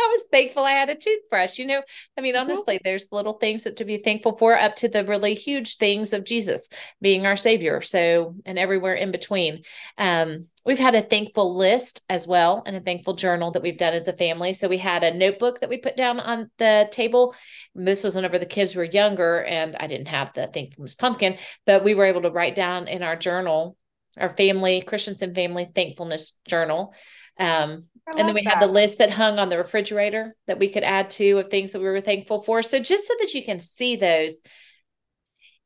I 0.07 0.11
was 0.11 0.25
thankful 0.31 0.63
I 0.63 0.71
had 0.71 0.89
a 0.89 0.95
toothbrush. 0.95 1.59
You 1.59 1.67
know, 1.67 1.81
I 2.17 2.21
mean, 2.21 2.35
mm-hmm. 2.35 2.49
honestly, 2.49 2.79
there's 2.83 3.05
little 3.11 3.33
things 3.33 3.63
that 3.63 3.77
to 3.77 3.85
be 3.85 3.97
thankful 3.97 4.35
for, 4.35 4.57
up 4.57 4.75
to 4.77 4.87
the 4.87 5.03
really 5.03 5.33
huge 5.33 5.77
things 5.77 6.13
of 6.13 6.25
Jesus 6.25 6.69
being 7.01 7.25
our 7.25 7.37
Savior. 7.37 7.81
So, 7.81 8.35
and 8.45 8.57
everywhere 8.57 8.93
in 8.93 9.11
between. 9.11 9.63
Um, 9.97 10.47
we've 10.65 10.79
had 10.79 10.95
a 10.95 11.01
thankful 11.01 11.55
list 11.55 12.01
as 12.09 12.25
well 12.25 12.63
and 12.65 12.75
a 12.75 12.81
thankful 12.81 13.15
journal 13.15 13.51
that 13.51 13.61
we've 13.61 13.77
done 13.77 13.93
as 13.93 14.07
a 14.07 14.13
family. 14.13 14.53
So, 14.53 14.67
we 14.67 14.77
had 14.77 15.03
a 15.03 15.13
notebook 15.13 15.59
that 15.59 15.69
we 15.69 15.77
put 15.77 15.97
down 15.97 16.19
on 16.19 16.49
the 16.57 16.87
table. 16.91 17.35
This 17.75 18.03
was 18.03 18.15
whenever 18.15 18.39
the 18.39 18.45
kids 18.45 18.75
were 18.75 18.83
younger, 18.83 19.43
and 19.43 19.75
I 19.77 19.87
didn't 19.87 20.07
have 20.07 20.33
the 20.33 20.47
thankfulness 20.47 20.95
pumpkin, 20.95 21.37
but 21.65 21.83
we 21.83 21.95
were 21.95 22.05
able 22.05 22.21
to 22.21 22.31
write 22.31 22.55
down 22.55 22.87
in 22.87 23.03
our 23.03 23.15
journal, 23.15 23.75
our 24.17 24.29
family, 24.29 24.81
Christensen 24.81 25.35
family 25.35 25.69
thankfulness 25.73 26.33
journal. 26.47 26.93
Um, 27.39 27.85
and 28.15 28.27
then 28.27 28.33
we 28.33 28.43
that. 28.43 28.55
had 28.55 28.61
the 28.61 28.71
list 28.71 28.99
that 28.99 29.11
hung 29.11 29.37
on 29.37 29.49
the 29.49 29.57
refrigerator 29.57 30.35
that 30.47 30.59
we 30.59 30.69
could 30.69 30.83
add 30.83 31.09
to 31.11 31.39
of 31.39 31.49
things 31.49 31.73
that 31.73 31.79
we 31.79 31.85
were 31.85 32.01
thankful 32.01 32.41
for. 32.41 32.61
So 32.63 32.79
just 32.79 33.07
so 33.07 33.13
that 33.19 33.33
you 33.33 33.43
can 33.43 33.59
see 33.59 33.97
those 33.97 34.41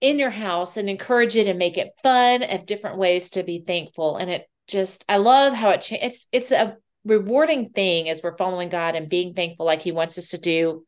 in 0.01 0.17
your 0.17 0.31
house 0.31 0.77
and 0.77 0.89
encourage 0.89 1.35
it 1.35 1.47
and 1.47 1.59
make 1.59 1.77
it 1.77 1.91
fun 2.01 2.41
of 2.41 2.65
different 2.65 2.97
ways 2.97 3.29
to 3.31 3.43
be 3.43 3.59
thankful. 3.59 4.17
And 4.17 4.31
it 4.31 4.49
just, 4.67 5.05
I 5.07 5.17
love 5.17 5.53
how 5.53 5.69
it, 5.69 5.87
it's, 5.91 6.27
it's 6.31 6.51
a 6.51 6.77
rewarding 7.05 7.69
thing 7.69 8.09
as 8.09 8.21
we're 8.23 8.37
following 8.37 8.69
God 8.69 8.95
and 8.95 9.07
being 9.07 9.33
thankful 9.35 9.65
like 9.65 9.81
he 9.81 9.91
wants 9.91 10.17
us 10.17 10.29
to 10.29 10.39
do. 10.39 10.85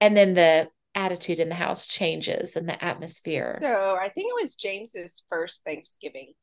And 0.00 0.16
then 0.16 0.34
the 0.34 0.68
attitude 0.94 1.40
in 1.40 1.48
the 1.48 1.54
house 1.56 1.88
changes 1.88 2.54
and 2.54 2.68
the 2.68 2.84
atmosphere. 2.84 3.58
So 3.60 3.96
I 4.00 4.10
think 4.10 4.28
it 4.30 4.40
was 4.40 4.54
James's 4.54 5.24
first 5.28 5.64
Thanksgiving 5.64 6.34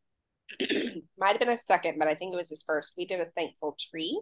might 1.17 1.31
have 1.31 1.39
been 1.39 1.49
a 1.49 1.57
second, 1.57 1.97
but 1.99 2.07
I 2.07 2.15
think 2.15 2.33
it 2.33 2.37
was 2.37 2.49
his 2.49 2.63
first. 2.65 2.93
We 2.97 3.05
did 3.05 3.19
a 3.19 3.31
thankful 3.35 3.77
tree. 3.79 4.21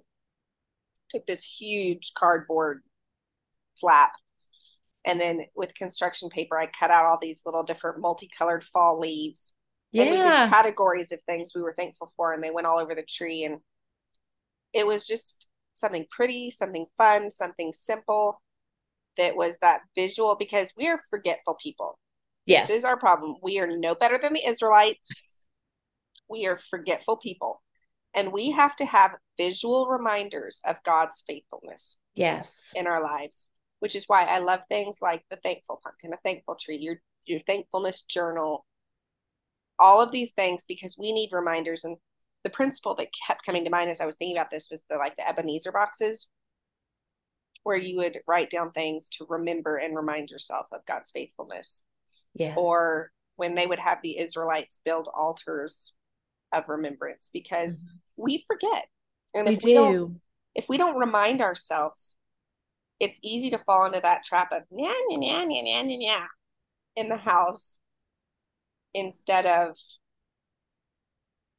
Took 1.10 1.26
this 1.26 1.44
huge 1.44 2.14
cardboard 2.16 2.82
flap 3.80 4.14
and 5.06 5.20
then 5.20 5.46
with 5.56 5.74
construction 5.74 6.30
paper, 6.30 6.58
I 6.58 6.68
cut 6.68 6.92
out 6.92 7.06
all 7.06 7.18
these 7.22 7.42
little 7.46 7.64
different 7.64 8.00
multicolored 8.00 8.64
fall 8.64 9.00
leaves. 9.00 9.54
Yeah. 9.92 10.04
And 10.04 10.12
we 10.12 10.18
did 10.18 10.50
categories 10.50 11.12
of 11.12 11.20
things 11.26 11.52
we 11.54 11.62
were 11.62 11.76
thankful 11.78 12.12
for, 12.16 12.34
and 12.34 12.44
they 12.44 12.52
went 12.52 12.68
all 12.68 12.80
over 12.80 12.96
the 12.96 13.04
tree. 13.04 13.44
And 13.44 13.60
it 14.74 14.88
was 14.88 15.06
just 15.06 15.48
something 15.74 16.06
pretty, 16.10 16.50
something 16.50 16.86
fun, 16.98 17.32
something 17.32 17.74
simple 17.74 18.42
that 19.18 19.36
was 19.36 19.58
that 19.60 19.82
visual 19.96 20.36
because 20.40 20.74
we 20.78 20.88
are 20.88 21.00
forgetful 21.10 21.58
people. 21.62 22.00
Yes. 22.46 22.70
This 22.70 22.78
is 22.78 22.86
our 22.86 22.98
problem. 22.98 23.36
We 23.44 23.60
are 23.60 23.68
no 23.68 23.96
better 23.96 24.18
than 24.22 24.34
the 24.34 24.48
Israelites. 24.48 25.12
We 26.30 26.46
are 26.46 26.60
forgetful 26.70 27.18
people. 27.18 27.62
And 28.16 28.32
we 28.32 28.52
have 28.52 28.76
to 28.76 28.86
have 28.86 29.12
visual 29.38 29.88
reminders 29.88 30.62
of 30.66 30.76
God's 30.86 31.24
faithfulness. 31.26 31.98
Yes. 32.14 32.72
In 32.76 32.86
our 32.86 33.02
lives 33.02 33.48
which 33.84 33.98
is 33.98 34.06
why 34.08 34.24
I 34.24 34.40
love 34.40 34.62
things 34.70 35.00
like 35.02 35.26
the 35.30 35.36
thankful 35.36 35.82
pumpkin, 35.84 36.14
a 36.14 36.18
thankful 36.24 36.56
tree, 36.56 36.78
your 36.78 37.02
your 37.26 37.42
thankfulness 37.42 38.04
journal, 38.04 38.66
all 39.78 40.00
of 40.00 40.10
these 40.10 40.32
things 40.32 40.64
because 40.66 40.96
we 40.98 41.12
need 41.12 41.32
reminders. 41.34 41.84
And 41.84 41.98
the 42.46 42.50
principle 42.50 42.96
that 42.96 43.10
kept 43.28 43.46
coming 43.46 43.66
to 43.66 43.70
mind 43.70 43.90
as 43.90 44.00
I 44.00 44.06
was 44.06 44.16
thinking 44.16 44.38
about 44.38 44.50
this 44.50 44.70
was 44.72 44.82
the 44.90 44.96
like 44.96 45.18
the 45.18 45.28
Ebenezer 45.28 45.74
boxes, 45.74 46.30
where 47.64 47.76
you 47.76 47.98
would 47.98 48.22
write 48.26 48.50
down 48.50 48.72
things 48.72 49.10
to 49.18 49.26
remember 49.28 49.76
and 49.76 49.98
remind 49.98 50.32
yourself 50.32 50.68
of 50.72 50.86
God's 50.86 51.12
faithfulness. 51.12 51.84
Yes. 52.34 52.56
Or 52.56 53.12
when 53.36 53.54
they 53.54 53.68
would 53.68 53.80
have 53.80 53.98
the 54.02 54.18
Israelites 54.18 54.80
build 54.86 55.10
altars 55.14 55.92
of 56.54 56.70
remembrance 56.70 57.30
because 57.34 57.84
mm-hmm. 57.84 58.24
we 58.24 58.44
forget. 58.48 58.86
And 59.34 59.48
we 59.48 59.56
if 59.56 59.60
do. 59.62 59.66
we 59.66 59.74
don't 59.74 60.22
if 60.56 60.70
we 60.70 60.78
don't 60.78 60.98
remind 60.98 61.42
ourselves 61.42 62.18
it's 63.00 63.20
easy 63.24 63.50
to 63.50 63.58
fall 63.58 63.86
into 63.86 64.00
that 64.00 64.24
trap 64.24 64.52
of 64.52 64.64
nya, 64.72 64.94
nya, 65.10 65.18
nya, 65.18 65.46
nya, 65.46 65.64
nya, 65.64 65.84
nya, 65.84 66.08
nya, 66.08 66.26
in 66.96 67.10
the 67.10 67.18
house 67.18 67.78
instead 68.94 69.46
of 69.46 69.76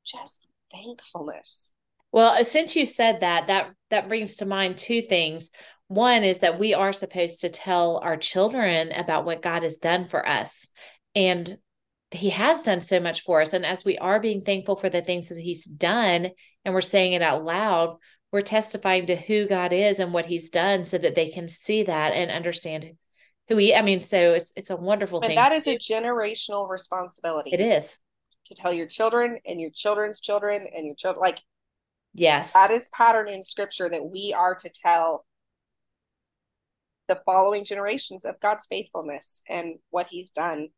just 0.05 0.47
thankfulness. 0.73 1.73
Well, 2.13 2.41
uh, 2.41 2.45
since 2.45 2.77
you 2.77 2.87
said 2.87 3.21
that, 3.21 3.49
that 3.49 3.73
that 3.91 4.09
brings 4.09 4.37
to 4.37 4.47
mind 4.47 4.79
two 4.79 5.03
things. 5.03 5.51
One 5.89 6.25
is 6.25 6.39
that 6.39 6.59
we 6.59 6.73
are 6.73 6.93
supposed 6.93 7.41
to 7.41 7.51
tell 7.51 7.99
our 7.99 8.17
children 8.17 8.93
about 8.93 9.25
what 9.25 9.43
God 9.43 9.63
has 9.65 9.79
done 9.79 10.09
for 10.09 10.27
us. 10.27 10.67
And 11.15 11.59
he 12.15 12.31
has 12.31 12.63
done 12.63 12.81
so 12.81 13.01
much 13.01 13.23
for 13.23 13.41
us. 13.41 13.53
And 13.53 13.65
as 13.65 13.85
we 13.85 13.99
are 13.99 14.21
being 14.21 14.43
thankful 14.43 14.77
for 14.77 14.89
the 14.89 15.03
things 15.03 15.29
that 15.29 15.39
he's 15.39 15.65
done 15.65 16.31
and 16.65 16.75
we're 16.75 16.81
saying 16.81 17.13
it 17.13 17.23
out 17.23 17.45
loud, 17.45 17.97
we're 18.33 18.43
testifying 18.43 19.07
to 19.07 19.17
who 19.17 19.47
God 19.47 19.73
is 19.73 20.01
and 20.01 20.13
what 20.13 20.27
he's 20.27 20.51
done 20.51 20.85
so 20.85 20.99
that 20.99 21.15
they 21.15 21.31
can 21.31 21.49
see 21.49 21.85
that 21.85 22.13
and 22.13 22.31
understand 22.31 22.93
who 23.49 23.57
he 23.57 23.75
I 23.75 23.83
mean 23.83 24.01
so 24.01 24.33
it's 24.33 24.53
it's 24.57 24.71
a 24.71 24.77
wonderful 24.77 25.21
and 25.21 25.29
thing. 25.29 25.37
that 25.37 25.53
is 25.53 25.67
a 25.67 25.79
generational 25.79 26.69
responsibility. 26.69 27.51
It 27.53 27.61
is. 27.61 27.99
To 28.47 28.55
tell 28.55 28.73
your 28.73 28.87
children 28.87 29.39
and 29.47 29.61
your 29.61 29.71
children's 29.71 30.21
children 30.21 30.67
and 30.75 30.85
your 30.85 30.95
children 30.97 31.23
like 31.23 31.41
yes. 32.13 32.53
That 32.55 32.71
is 32.71 32.89
pattern 32.89 33.29
in 33.29 33.43
scripture 33.43 33.89
that 33.89 34.05
we 34.05 34.35
are 34.37 34.55
to 34.57 34.69
tell 34.69 35.25
the 37.07 37.21
following 37.27 37.65
generations 37.65 38.25
of 38.25 38.41
God's 38.41 38.67
faithfulness 38.67 39.43
and 39.49 39.77
what 39.91 40.07
he's 40.09 40.31
done 40.31 40.69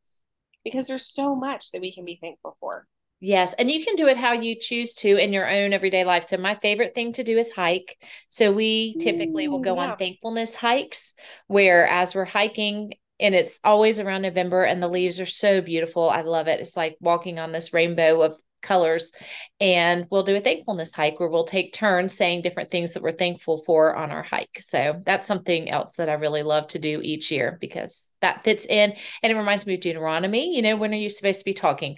because 0.67 0.89
there's 0.89 1.07
so 1.07 1.37
much 1.37 1.71
that 1.71 1.81
we 1.81 1.95
can 1.95 2.05
be 2.05 2.19
thankful 2.21 2.57
for. 2.59 2.89
Yes. 3.21 3.55
And 3.55 3.71
you 3.71 3.85
can 3.85 3.95
do 3.95 4.09
it 4.09 4.17
how 4.17 4.33
you 4.33 4.57
choose 4.61 4.97
to 4.97 5.17
in 5.17 5.33
your 5.33 5.49
own 5.49 5.73
everyday 5.73 6.05
life. 6.05 6.25
So, 6.25 6.39
my 6.39 6.57
favorite 6.57 6.93
thing 6.93 7.13
to 7.13 7.23
do 7.23 7.39
is 7.39 7.53
hike. 7.53 7.97
So, 8.31 8.53
we 8.53 8.97
typically 8.99 9.47
will 9.47 9.61
mm, 9.61 9.65
go 9.65 9.77
yeah. 9.77 9.93
on 9.93 9.97
thankfulness 9.97 10.57
hikes 10.57 11.15
where, 11.47 11.87
as 11.87 12.17
we're 12.17 12.25
hiking, 12.25 12.95
and 13.21 13.33
it's 13.33 13.61
always 13.63 14.01
around 14.01 14.23
November, 14.23 14.65
and 14.65 14.83
the 14.83 14.89
leaves 14.89 15.21
are 15.21 15.27
so 15.27 15.61
beautiful. 15.61 16.11
I 16.11 16.23
love 16.23 16.49
it. 16.49 16.59
It's 16.59 16.77
like 16.77 16.97
walking 17.01 17.39
on 17.39 17.53
this 17.53 17.73
rainbow 17.73 18.23
of 18.23 18.37
colors. 18.67 19.13
And 19.61 20.07
we'll 20.11 20.23
do 20.23 20.37
a 20.37 20.41
thankfulness 20.41 20.93
hike 20.93 21.19
where 21.19 21.31
we'll 21.31 21.45
take 21.45 21.73
turns 21.73 22.13
saying 22.13 22.43
different 22.43 22.71
things 22.71 22.93
that 22.93 23.03
we're 23.03 23.13
thankful 23.13 23.63
for 23.65 23.97
on 23.97 24.11
our 24.11 24.23
hike. 24.23 24.59
So, 24.61 25.01
that's 25.07 25.27
something 25.27 25.71
else 25.71 25.97
that 25.97 26.11
I 26.11 26.15
really 26.15 26.43
love 26.43 26.67
to 26.69 26.79
do 26.79 27.01
each 27.03 27.31
year 27.31 27.57
because 27.61 28.11
that 28.21 28.45
fits 28.45 28.67
in. 28.67 28.95
And 29.23 29.33
it 29.33 29.37
reminds 29.37 29.65
me 29.65 29.75
of 29.75 29.81
Deuteronomy. 29.81 30.55
You 30.55 30.63
know, 30.63 30.77
when 30.77 30.93
are 30.93 30.99
you 30.99 31.09
supposed 31.09 31.39
to 31.39 31.45
be 31.45 31.55
talking? 31.55 31.97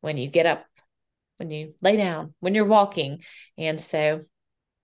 when 0.00 0.16
you 0.16 0.28
get 0.28 0.46
up, 0.46 0.64
when 1.36 1.50
you 1.50 1.74
lay 1.82 1.96
down, 1.96 2.34
when 2.40 2.54
you're 2.54 2.64
walking. 2.64 3.22
And 3.56 3.80
so 3.80 4.22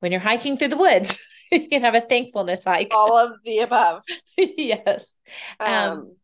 when 0.01 0.13
you're 0.13 0.21
hiking 0.21 0.57
through 0.57 0.69
the 0.69 0.77
woods, 0.77 1.23
you 1.53 1.69
can 1.69 1.83
have 1.83 1.95
a 1.95 2.01
thankfulness 2.01 2.65
hike. 2.65 2.93
All 2.95 3.17
of 3.17 3.33
the 3.45 3.61
above. 3.61 4.03
yes. 4.37 5.15
Um, 5.61 5.69
um, 5.69 6.17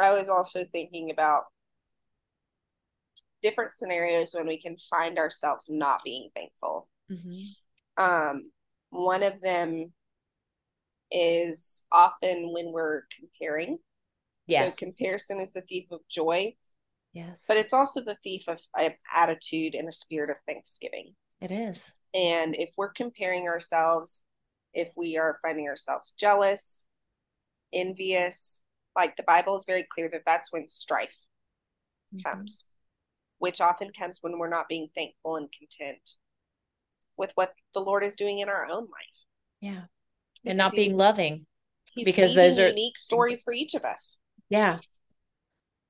I 0.00 0.12
was 0.12 0.28
also 0.28 0.64
thinking 0.70 1.10
about 1.10 1.44
different 3.48 3.72
scenarios 3.72 4.34
when 4.34 4.46
we 4.46 4.60
can 4.60 4.76
find 4.76 5.18
ourselves 5.18 5.68
not 5.70 6.00
being 6.04 6.30
thankful. 6.34 6.88
Mm-hmm. 7.10 8.02
Um, 8.02 8.50
one 8.90 9.22
of 9.22 9.40
them 9.40 9.92
is 11.10 11.82
often 11.92 12.52
when 12.52 12.72
we're 12.72 13.02
comparing 13.16 13.78
Yes. 14.46 14.78
So 14.78 14.86
comparison 14.86 15.40
is 15.40 15.52
the 15.52 15.62
thief 15.62 15.90
of 15.90 16.00
joy. 16.08 16.54
Yes. 17.12 17.44
But 17.48 17.56
it's 17.56 17.72
also 17.72 18.00
the 18.00 18.16
thief 18.22 18.44
of 18.46 18.60
an 18.76 18.94
attitude 19.14 19.74
and 19.74 19.88
a 19.88 19.92
spirit 19.92 20.30
of 20.30 20.36
thanksgiving. 20.46 21.14
It 21.40 21.50
is. 21.50 21.92
And 22.14 22.54
if 22.54 22.70
we're 22.76 22.92
comparing 22.92 23.44
ourselves, 23.44 24.22
if 24.74 24.88
we 24.96 25.16
are 25.16 25.38
finding 25.42 25.66
ourselves 25.68 26.14
jealous, 26.18 26.84
envious, 27.72 28.62
like 28.94 29.16
the 29.16 29.22
Bible 29.22 29.56
is 29.56 29.64
very 29.66 29.86
clear 29.90 30.08
that 30.12 30.22
that's 30.26 30.52
when 30.52 30.68
strife 30.68 31.16
mm-hmm. 32.14 32.28
comes, 32.28 32.64
which 33.38 33.60
often 33.60 33.90
comes 33.92 34.18
when 34.20 34.38
we're 34.38 34.48
not 34.48 34.68
being 34.68 34.88
thankful 34.94 35.36
and 35.36 35.48
content 35.52 36.12
with 37.16 37.32
what 37.34 37.52
the 37.74 37.80
Lord 37.80 38.04
is 38.04 38.16
doing 38.16 38.38
in 38.38 38.48
our 38.48 38.66
own 38.66 38.82
life. 38.82 39.16
Yeah. 39.60 39.82
And 40.44 40.58
not 40.58 40.72
being 40.72 40.96
loving. 40.96 41.46
because 41.96 42.34
those 42.34 42.58
are 42.58 42.68
unique 42.68 42.96
stories 42.96 43.42
for 43.42 43.52
each 43.52 43.74
of 43.74 43.84
us. 43.84 44.18
Yeah. 44.48 44.78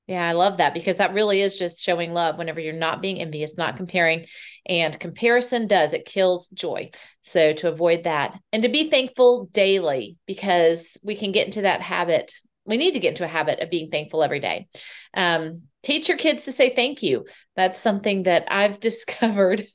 Yeah, 0.06 0.24
I 0.24 0.32
love 0.32 0.58
that 0.58 0.72
because 0.72 0.98
that 0.98 1.14
really 1.14 1.40
is 1.40 1.58
just 1.58 1.82
showing 1.82 2.12
love 2.12 2.38
whenever 2.38 2.60
you're 2.60 2.72
not 2.72 3.02
being 3.02 3.20
envious, 3.20 3.58
not 3.58 3.76
comparing. 3.76 4.26
And 4.64 4.98
comparison 4.98 5.66
does, 5.66 5.94
it 5.94 6.04
kills 6.04 6.46
joy. 6.48 6.90
So 7.22 7.52
to 7.54 7.68
avoid 7.68 8.04
that 8.04 8.38
and 8.52 8.62
to 8.62 8.68
be 8.68 8.88
thankful 8.88 9.48
daily 9.52 10.16
because 10.26 10.96
we 11.02 11.16
can 11.16 11.32
get 11.32 11.46
into 11.46 11.62
that 11.62 11.82
habit. 11.82 12.32
We 12.64 12.76
need 12.76 12.92
to 12.92 13.00
get 13.00 13.10
into 13.10 13.24
a 13.24 13.28
habit 13.28 13.58
of 13.60 13.70
being 13.70 13.90
thankful 13.90 14.22
every 14.22 14.40
day. 14.40 14.68
Um, 15.12 15.62
teach 15.86 16.08
your 16.08 16.18
kids 16.18 16.44
to 16.44 16.52
say 16.52 16.74
thank 16.74 17.00
you. 17.02 17.24
That's 17.54 17.78
something 17.78 18.24
that 18.24 18.44
I've 18.48 18.80
discovered. 18.90 19.66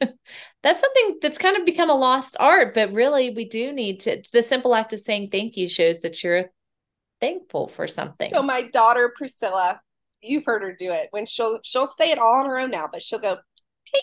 that's 0.61 0.81
something 0.81 1.17
that's 1.21 1.37
kind 1.37 1.57
of 1.57 1.65
become 1.65 1.89
a 1.89 1.95
lost 1.95 2.35
art, 2.39 2.73
but 2.73 2.91
really 2.91 3.31
we 3.31 3.45
do 3.45 3.71
need 3.71 4.01
to. 4.01 4.21
The 4.33 4.43
simple 4.43 4.75
act 4.75 4.93
of 4.93 4.99
saying 4.99 5.29
thank 5.31 5.55
you 5.55 5.69
shows 5.69 6.01
that 6.01 6.21
you're 6.23 6.51
thankful 7.21 7.67
for 7.67 7.87
something. 7.87 8.31
So 8.31 8.43
my 8.43 8.63
daughter 8.73 9.13
Priscilla, 9.15 9.79
you've 10.21 10.45
heard 10.45 10.63
her 10.63 10.75
do 10.77 10.91
it 10.91 11.07
when 11.11 11.25
she'll 11.25 11.59
she'll 11.63 11.87
say 11.87 12.11
it 12.11 12.19
all 12.19 12.39
on 12.41 12.45
her 12.45 12.59
own 12.59 12.71
now, 12.71 12.89
but 12.91 13.01
she'll 13.01 13.19
go 13.19 13.35
Tink. 13.35 14.01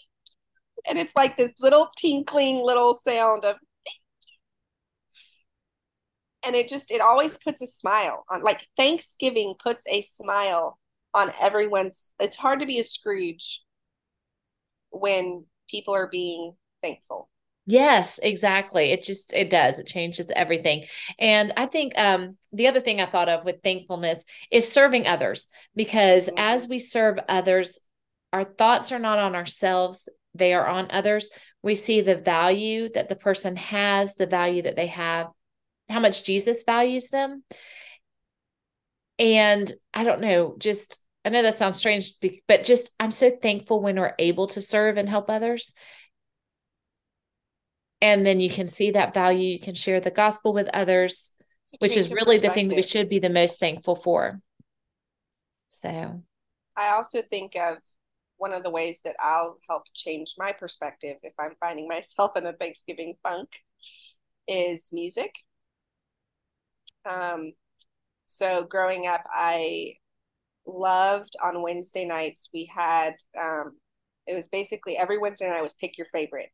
and 0.86 0.98
it's 0.98 1.14
like 1.14 1.36
this 1.36 1.52
little 1.60 1.90
tinkling 1.98 2.62
little 2.64 2.94
sound 2.94 3.44
of 3.44 3.56
and 6.44 6.54
it 6.56 6.68
just 6.68 6.90
it 6.90 7.00
always 7.00 7.36
puts 7.36 7.60
a 7.60 7.66
smile 7.66 8.24
on 8.30 8.40
like 8.42 8.66
Thanksgiving 8.76 9.54
puts 9.58 9.84
a 9.88 10.00
smile 10.00 10.78
on 11.14 11.32
everyone's 11.40 12.10
it's 12.20 12.36
hard 12.36 12.60
to 12.60 12.66
be 12.66 12.78
a 12.78 12.84
Scrooge 12.84 13.62
when 14.90 15.44
people 15.68 15.94
are 15.94 16.08
being 16.08 16.54
thankful. 16.82 17.28
Yes, 17.66 18.18
exactly. 18.22 18.92
It 18.92 19.02
just 19.02 19.34
it 19.34 19.50
does. 19.50 19.78
It 19.78 19.86
changes 19.86 20.30
everything. 20.34 20.86
And 21.18 21.52
I 21.56 21.66
think 21.66 21.92
um 21.96 22.38
the 22.52 22.68
other 22.68 22.80
thing 22.80 23.00
I 23.00 23.06
thought 23.06 23.28
of 23.28 23.44
with 23.44 23.62
thankfulness 23.62 24.24
is 24.50 24.70
serving 24.70 25.06
others 25.06 25.48
because 25.76 26.28
mm-hmm. 26.28 26.38
as 26.38 26.66
we 26.66 26.78
serve 26.78 27.18
others, 27.28 27.78
our 28.32 28.44
thoughts 28.44 28.90
are 28.90 28.98
not 28.98 29.18
on 29.18 29.34
ourselves, 29.34 30.08
they 30.34 30.54
are 30.54 30.66
on 30.66 30.90
others. 30.90 31.30
We 31.62 31.74
see 31.74 32.00
the 32.00 32.16
value 32.16 32.88
that 32.94 33.10
the 33.10 33.16
person 33.16 33.56
has, 33.56 34.14
the 34.14 34.26
value 34.26 34.62
that 34.62 34.76
they 34.76 34.86
have, 34.86 35.28
how 35.90 36.00
much 36.00 36.24
Jesus 36.24 36.62
values 36.64 37.08
them. 37.08 37.42
And 39.18 39.70
I 39.92 40.04
don't 40.04 40.20
know, 40.20 40.56
just 40.58 41.04
I 41.25 41.30
know 41.30 41.42
that 41.42 41.56
sounds 41.56 41.76
strange, 41.76 42.12
but 42.46 42.64
just 42.64 42.94
I'm 43.00 43.10
so 43.10 43.30
thankful 43.30 43.80
when 43.82 43.98
we're 43.98 44.14
able 44.18 44.46
to 44.48 44.62
serve 44.62 44.96
and 44.96 45.08
help 45.08 45.28
others. 45.28 45.75
And 48.00 48.25
then 48.25 48.38
you 48.38 48.48
can 48.48 48.68
see 48.68 48.92
that 48.92 49.12
value 49.12 49.48
you 49.48 49.58
can 49.58 49.75
share 49.75 50.00
the 50.00 50.12
gospel 50.12 50.52
with 50.52 50.68
others 50.72 51.34
which 51.78 51.96
is 51.96 52.10
really 52.10 52.38
the 52.38 52.50
thing 52.50 52.68
that 52.68 52.76
we 52.76 52.82
should 52.82 53.08
be 53.08 53.18
the 53.18 53.28
most 53.28 53.60
thankful 53.60 53.94
for. 53.96 54.40
So. 55.68 56.22
I 56.76 56.90
also 56.90 57.22
think 57.22 57.56
of 57.56 57.78
one 58.37 58.52
of 58.52 58.62
the 58.62 58.70
ways 58.70 59.02
that 59.04 59.16
I'll 59.20 59.58
help 59.68 59.82
change 59.94 60.34
my 60.38 60.52
perspective 60.52 61.16
if 61.22 61.34
I'm 61.38 61.56
finding 61.60 61.88
myself 61.88 62.37
in 62.37 62.46
a 62.46 62.52
Thanksgiving 62.52 63.16
funk 63.22 63.48
is 64.46 64.90
music. 64.92 65.34
Um, 67.08 67.52
so 68.28 68.64
growing 68.64 69.06
up, 69.06 69.25
I 69.32 69.94
loved 70.66 71.35
on 71.42 71.62
Wednesday 71.62 72.04
nights. 72.04 72.50
We 72.52 72.70
had 72.73 73.14
um, 73.40 73.76
it 74.26 74.35
was 74.35 74.49
basically 74.49 74.97
every 74.97 75.18
Wednesday 75.18 75.49
night 75.49 75.62
was 75.62 75.73
pick 75.75 75.97
your 75.99 76.06
favorite, 76.12 76.50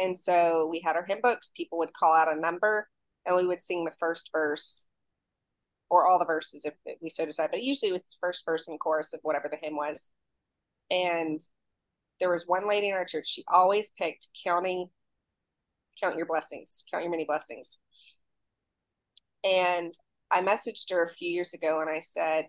and 0.00 0.16
so 0.18 0.68
we 0.70 0.80
had 0.80 0.96
our 0.96 1.04
hymn 1.04 1.20
books. 1.22 1.52
People 1.56 1.78
would 1.78 1.92
call 1.92 2.14
out 2.14 2.32
a 2.32 2.40
number, 2.40 2.88
and 3.26 3.36
we 3.36 3.46
would 3.46 3.60
sing 3.60 3.84
the 3.84 3.92
first 4.00 4.30
verse 4.32 4.86
or 5.90 6.06
all 6.06 6.18
the 6.18 6.24
verses 6.24 6.64
if 6.64 6.72
we 7.02 7.10
so 7.10 7.26
decide. 7.26 7.50
But 7.52 7.62
usually 7.62 7.90
it 7.90 7.92
was 7.92 8.04
the 8.04 8.16
first 8.18 8.46
verse 8.46 8.66
and 8.66 8.80
chorus 8.80 9.12
of 9.12 9.20
whatever 9.22 9.50
the 9.50 9.58
hymn 9.62 9.76
was. 9.76 10.10
And 10.90 11.38
there 12.18 12.30
was 12.30 12.46
one 12.46 12.66
lady 12.66 12.88
in 12.88 12.94
our 12.94 13.04
church. 13.04 13.28
She 13.28 13.44
always 13.48 13.90
picked 13.90 14.28
counting, 14.42 14.88
count 16.02 16.16
your 16.16 16.24
blessings, 16.24 16.82
count 16.90 17.04
your 17.04 17.10
many 17.10 17.26
blessings. 17.26 17.78
And 19.44 19.92
I 20.32 20.42
messaged 20.42 20.90
her 20.90 21.04
a 21.04 21.12
few 21.12 21.30
years 21.30 21.54
ago 21.54 21.80
and 21.80 21.90
I 21.90 22.00
said, 22.00 22.46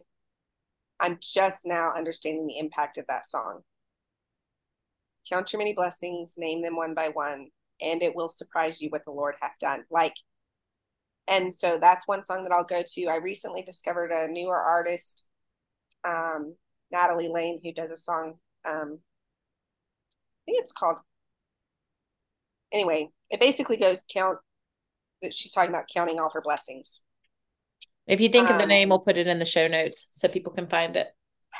I'm 0.99 1.17
just 1.21 1.65
now 1.65 1.91
understanding 1.95 2.47
the 2.47 2.57
impact 2.57 2.97
of 2.97 3.05
that 3.07 3.25
song. 3.25 3.61
Count 5.29 5.51
your 5.51 5.59
many 5.59 5.73
blessings, 5.73 6.35
name 6.37 6.61
them 6.61 6.75
one 6.75 6.93
by 6.93 7.09
one, 7.09 7.49
and 7.81 8.01
it 8.01 8.15
will 8.15 8.29
surprise 8.29 8.81
you 8.81 8.89
what 8.89 9.03
the 9.05 9.11
Lord 9.11 9.35
hath 9.41 9.59
done. 9.59 9.83
Like 9.91 10.15
and 11.27 11.53
so 11.53 11.77
that's 11.79 12.07
one 12.07 12.23
song 12.23 12.43
that 12.43 12.51
I'll 12.51 12.65
go 12.65 12.83
to. 12.85 13.05
I 13.05 13.17
recently 13.17 13.61
discovered 13.61 14.11
a 14.11 14.27
newer 14.27 14.59
artist, 14.59 15.27
um, 16.05 16.55
Natalie 16.91 17.29
Lane, 17.29 17.61
who 17.63 17.71
does 17.71 17.91
a 17.91 17.95
song. 17.95 18.35
Um, 18.67 18.99
I 18.99 20.45
think 20.45 20.61
it's 20.61 20.73
called. 20.73 20.99
Anyway, 22.73 23.09
it 23.29 23.39
basically 23.39 23.77
goes 23.77 24.03
count 24.09 24.37
that 25.21 25.33
she's 25.33 25.53
talking 25.53 25.69
about 25.69 25.89
counting 25.93 26.19
all 26.19 26.31
her 26.33 26.41
blessings. 26.41 27.01
If 28.07 28.19
you 28.19 28.29
think 28.29 28.47
um, 28.47 28.53
of 28.53 28.57
the 28.57 28.63
um, 28.63 28.69
name, 28.69 28.89
we'll 28.89 28.99
put 28.99 29.17
it 29.17 29.27
in 29.27 29.39
the 29.39 29.45
show 29.45 29.67
notes 29.67 30.09
so 30.13 30.27
people 30.27 30.53
can 30.53 30.67
find 30.67 30.95
it. 30.95 31.07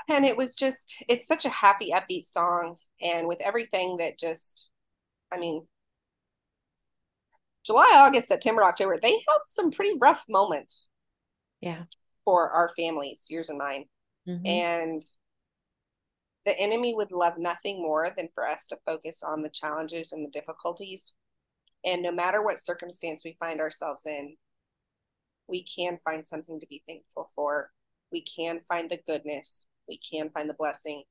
And 0.10 0.26
it 0.26 0.36
was 0.36 0.56
just, 0.56 0.96
it's 1.08 1.28
such 1.28 1.46
a 1.46 1.50
happy, 1.50 1.92
upbeat 1.94 2.26
song. 2.26 2.76
And 3.02 3.28
with 3.28 3.42
everything 3.42 3.98
that 3.98 4.20
just, 4.20 4.70
I 5.32 5.38
mean, 5.38 5.66
July, 7.66 7.92
August, 7.94 8.28
September, 8.28 8.64
October, 8.64 9.00
they 9.02 9.12
had 9.12 9.40
some 9.48 9.72
pretty 9.72 9.98
rough 10.00 10.26
moments. 10.28 10.88
Yeah. 11.62 11.84
For 12.26 12.50
our 12.50 12.72
families, 12.76 13.28
yours 13.30 13.50
and 13.50 13.58
mine. 13.58 13.86
Mm-hmm. 14.28 14.46
And 14.46 15.02
the 16.46 16.60
enemy 16.60 16.94
would 16.96 17.12
love 17.12 17.38
nothing 17.38 17.82
more 17.82 18.10
than 18.16 18.30
for 18.34 18.48
us 18.48 18.68
to 18.68 18.78
focus 18.86 19.24
on 19.24 19.42
the 19.42 19.50
challenges 19.50 20.12
and 20.12 20.26
the 20.26 20.30
difficulties. 20.30 21.14
And 21.86 22.02
no 22.02 22.12
matter 22.12 22.42
what 22.42 22.60
circumstance 22.60 23.24
we 23.24 23.38
find 23.40 23.62
ourselves 23.62 24.06
in, 24.06 24.36
we 25.48 25.64
can 25.64 26.00
find 26.04 26.26
something 26.26 26.60
to 26.60 26.68
be 26.68 26.84
thankful 26.88 27.30
for. 27.36 27.70
We 28.12 28.24
can 28.24 28.62
find 28.68 28.90
the 28.90 29.00
goodness. 29.06 29.66
We 29.88 30.00
can 30.00 30.30
find 30.30 30.50
the 30.50 30.56
blessing. 30.56 31.04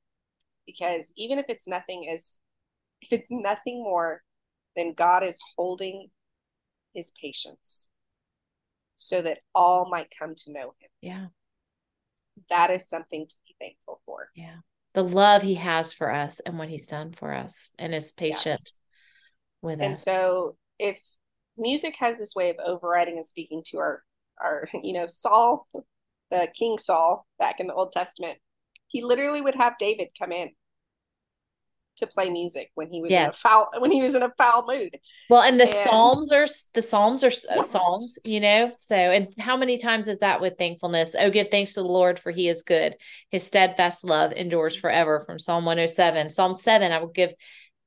Because 0.66 1.12
even 1.16 1.38
if 1.38 1.46
it's 1.48 1.68
nothing 1.68 2.08
as 2.12 2.38
if 3.02 3.12
it's 3.12 3.30
nothing 3.30 3.82
more 3.82 4.22
than 4.76 4.94
God 4.94 5.22
is 5.22 5.38
holding 5.56 6.08
his 6.94 7.12
patience 7.20 7.88
so 8.96 9.20
that 9.22 9.38
all 9.54 9.88
might 9.90 10.12
come 10.16 10.34
to 10.34 10.52
know 10.52 10.74
him. 10.78 10.90
Yeah. 11.00 11.26
That 12.48 12.70
is 12.70 12.88
something 12.88 13.26
to 13.26 13.36
be 13.46 13.56
thankful 13.60 14.00
for. 14.06 14.28
Yeah. 14.34 14.56
The 14.94 15.02
love 15.02 15.42
he 15.42 15.54
has 15.54 15.92
for 15.92 16.12
us 16.12 16.40
and 16.40 16.58
what 16.58 16.68
he's 16.68 16.86
done 16.86 17.12
for 17.12 17.32
us 17.32 17.68
and 17.78 17.92
his 17.92 18.12
patience 18.12 18.44
yes. 18.44 18.78
with 19.60 19.80
and 19.80 19.82
us. 19.82 19.88
And 19.88 19.98
so 19.98 20.56
if 20.78 21.00
music 21.56 21.96
has 21.98 22.18
this 22.18 22.34
way 22.34 22.50
of 22.50 22.56
overriding 22.64 23.16
and 23.16 23.26
speaking 23.26 23.62
to 23.66 23.78
our 23.78 24.02
our 24.42 24.68
you 24.82 24.92
know 24.92 25.06
Saul 25.06 25.66
the 26.30 26.48
king 26.54 26.78
Saul 26.78 27.26
back 27.38 27.60
in 27.60 27.66
the 27.66 27.74
Old 27.74 27.92
Testament 27.92 28.38
he 28.88 29.02
literally 29.02 29.40
would 29.40 29.54
have 29.54 29.78
David 29.78 30.10
come 30.18 30.32
in 30.32 30.50
to 31.96 32.06
play 32.06 32.30
music 32.30 32.70
when 32.74 32.90
he 32.90 33.00
was 33.00 33.10
yes. 33.10 33.22
in 33.22 33.28
a 33.28 33.32
foul 33.32 33.68
when 33.78 33.90
he 33.90 34.02
was 34.02 34.14
in 34.14 34.22
a 34.22 34.32
foul 34.36 34.66
mood. 34.66 34.98
Well, 35.30 35.42
and 35.42 35.58
the 35.58 35.64
and, 35.64 35.70
psalms 35.70 36.32
are 36.32 36.46
the 36.74 36.82
psalms 36.82 37.24
are 37.24 37.28
uh, 37.28 37.56
yes. 37.56 37.70
songs, 37.70 38.18
you 38.24 38.40
know. 38.40 38.70
So, 38.78 38.94
and 38.94 39.28
how 39.38 39.56
many 39.56 39.78
times 39.78 40.08
is 40.08 40.18
that 40.20 40.40
with 40.40 40.58
thankfulness? 40.58 41.14
Oh, 41.18 41.30
give 41.30 41.48
thanks 41.50 41.74
to 41.74 41.82
the 41.82 41.88
Lord 41.88 42.18
for 42.18 42.30
He 42.30 42.48
is 42.48 42.62
good; 42.62 42.96
His 43.30 43.46
steadfast 43.46 44.04
love 44.04 44.32
endures 44.32 44.76
forever. 44.76 45.22
From 45.26 45.38
Psalm 45.38 45.64
one 45.64 45.78
hundred 45.78 45.88
seven, 45.88 46.30
Psalm 46.30 46.54
seven. 46.54 46.92
I 46.92 46.98
will 46.98 47.08
give 47.08 47.32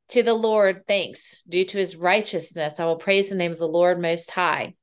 to 0.09 0.23
the 0.23 0.33
Lord 0.33 0.83
thanks 0.87 1.43
due 1.43 1.65
to 1.65 1.77
His 1.77 1.95
righteousness. 1.95 2.79
I 2.79 2.85
will 2.85 2.97
praise 2.97 3.29
the 3.29 3.35
name 3.35 3.51
of 3.51 3.59
the 3.59 3.67
Lord 3.67 3.99
Most 3.99 4.31
High. 4.31 4.75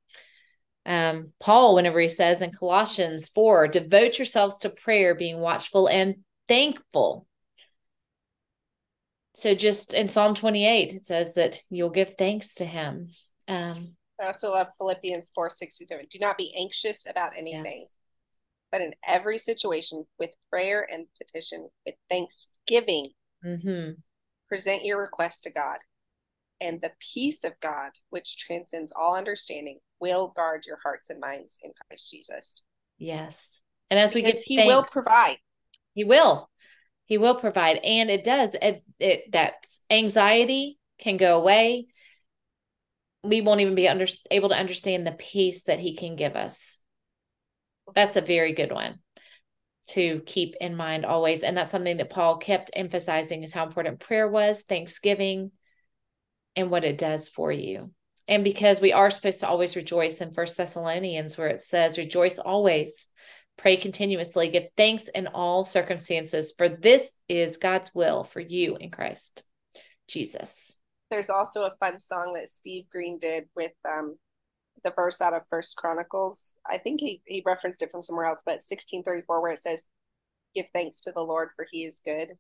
Um, 0.85 1.33
Paul, 1.39 1.75
whenever 1.75 2.01
he 2.01 2.09
says 2.09 2.43
in 2.43 2.51
Colossians 2.51 3.29
4, 3.29 3.69
devote 3.69 4.19
yourselves 4.19 4.59
to 4.59 4.71
prayer, 4.71 5.15
being 5.15 5.39
watchful 5.39 5.89
and 5.89 6.17
thankful 6.49 7.27
so 9.35 9.55
just 9.55 9.95
in 9.95 10.09
Psalm 10.09 10.35
28, 10.35 10.93
it 10.93 11.07
says 11.07 11.35
that 11.35 11.61
you'll 11.71 11.91
give 11.91 12.15
thanks 12.15 12.55
to 12.55 12.65
him. 12.65 13.09
Um, 13.49 13.97
I 14.21 14.27
also 14.27 14.53
love 14.53 14.69
Philippians 14.79 15.33
4 15.35 15.51
6 15.51 15.79
7. 15.89 16.07
Do 16.11 16.19
not 16.21 16.37
be 16.37 16.55
anxious 16.57 17.05
about 17.09 17.33
anything, 17.37 17.65
yes. 17.65 17.97
but 18.71 18.83
in 18.83 18.95
every 19.07 19.39
situation, 19.39 20.05
with 20.19 20.35
prayer 20.51 20.87
and 20.91 21.07
petition, 21.19 21.69
with 21.87 21.95
thanksgiving, 22.11 23.11
mm-hmm. 23.45 23.93
present 24.49 24.85
your 24.85 25.01
request 25.01 25.45
to 25.45 25.51
God. 25.51 25.79
And 26.61 26.81
the 26.81 26.93
peace 27.01 27.43
of 27.43 27.59
God, 27.61 27.91
which 28.11 28.37
transcends 28.37 28.93
all 28.95 29.17
understanding, 29.17 29.81
will 30.03 30.35
guard 30.37 30.67
your 30.67 30.79
hearts 30.83 31.09
and 31.09 31.21
minds 31.21 31.59
in 31.63 31.73
Christ 31.89 32.11
Jesus. 32.11 32.63
Yes. 32.99 33.63
And 33.91 33.99
as 33.99 34.13
because 34.13 34.27
we 34.27 34.33
get 34.33 34.43
He 34.43 34.57
thanks, 34.57 34.69
will 34.69 34.83
provide. 34.85 35.39
He 35.95 36.05
will 36.05 36.51
he 37.13 37.19
will 37.19 37.35
provide 37.35 37.77
and 37.85 38.11
it 38.11 38.25
does 38.25 38.57
it, 38.63 38.83
it 38.99 39.31
that 39.33 39.67
anxiety 39.91 40.79
can 40.99 41.19
go 41.19 41.39
away 41.39 41.87
we 43.23 43.43
won't 43.43 43.61
even 43.61 43.75
be 43.75 43.87
under, 43.87 44.07
able 44.31 44.49
to 44.49 44.59
understand 44.59 45.07
the 45.07 45.13
peace 45.13 45.65
that 45.65 45.79
he 45.79 45.95
can 45.95 46.17
give 46.17 46.37
us 46.37 46.79
that's 47.95 48.17
a 48.17 48.23
very 48.23 48.55
good 48.55 48.73
one 48.73 48.99
to 49.89 50.23
keep 50.25 50.55
in 50.59 50.75
mind 50.75 51.05
always 51.05 51.43
and 51.43 51.55
that's 51.55 51.71
something 51.71 51.99
that 51.99 52.09
paul 52.09 52.39
kept 52.39 52.71
emphasizing 52.75 53.43
is 53.43 53.53
how 53.53 53.67
important 53.67 54.01
prayer 54.01 54.29
was 54.29 54.63
thanksgiving 54.63 55.51
and 56.57 56.71
what 56.71 56.83
it 56.83 56.97
does 56.97 57.29
for 57.29 57.53
you 57.53 57.91
and 58.29 58.45
because 58.45 58.81
we 58.81 58.93
are 58.93 59.11
supposed 59.11 59.41
to 59.41 59.49
always 59.49 59.77
rejoice 59.77 60.21
in 60.21 60.33
first 60.33 60.57
thessalonians 60.57 61.37
where 61.37 61.49
it 61.49 61.63
says 61.63 61.99
rejoice 61.99 62.39
always 62.39 63.09
Pray 63.59 63.77
continuously. 63.77 64.49
Give 64.49 64.69
thanks 64.77 65.09
in 65.09 65.29
all 65.29 65.65
circumstances, 65.65 66.53
for 66.57 66.69
this 66.69 67.15
is 67.29 67.59
God's 67.59 67.95
will 67.95 68.25
for 68.25 68.41
you 68.41 68.77
in 68.77 68.91
Christ 68.91 69.45
Jesus. 70.09 70.75
There's 71.11 71.31
also 71.31 71.63
a 71.63 71.75
fun 71.79 72.01
song 72.01 72.33
that 72.35 72.49
Steve 72.49 72.87
Green 72.91 73.19
did 73.19 73.45
with 73.55 73.73
um, 73.89 74.17
the 74.83 74.93
verse 74.97 75.21
out 75.21 75.35
of 75.35 75.43
First 75.51 75.77
Chronicles. 75.77 76.55
I 76.69 76.79
think 76.79 77.01
he, 77.01 77.21
he 77.27 77.43
referenced 77.45 77.83
it 77.83 77.91
from 77.91 78.03
somewhere 78.03 78.25
else, 78.25 78.43
but 78.45 78.63
1634, 78.65 79.43
where 79.43 79.53
it 79.53 79.59
says, 79.59 79.89
Give 80.55 80.67
thanks 80.73 81.01
to 81.03 81.13
the 81.13 81.23
Lord, 81.23 81.51
for 81.55 81.67
he 81.71 81.85
is 81.85 82.01
good. 82.05 82.33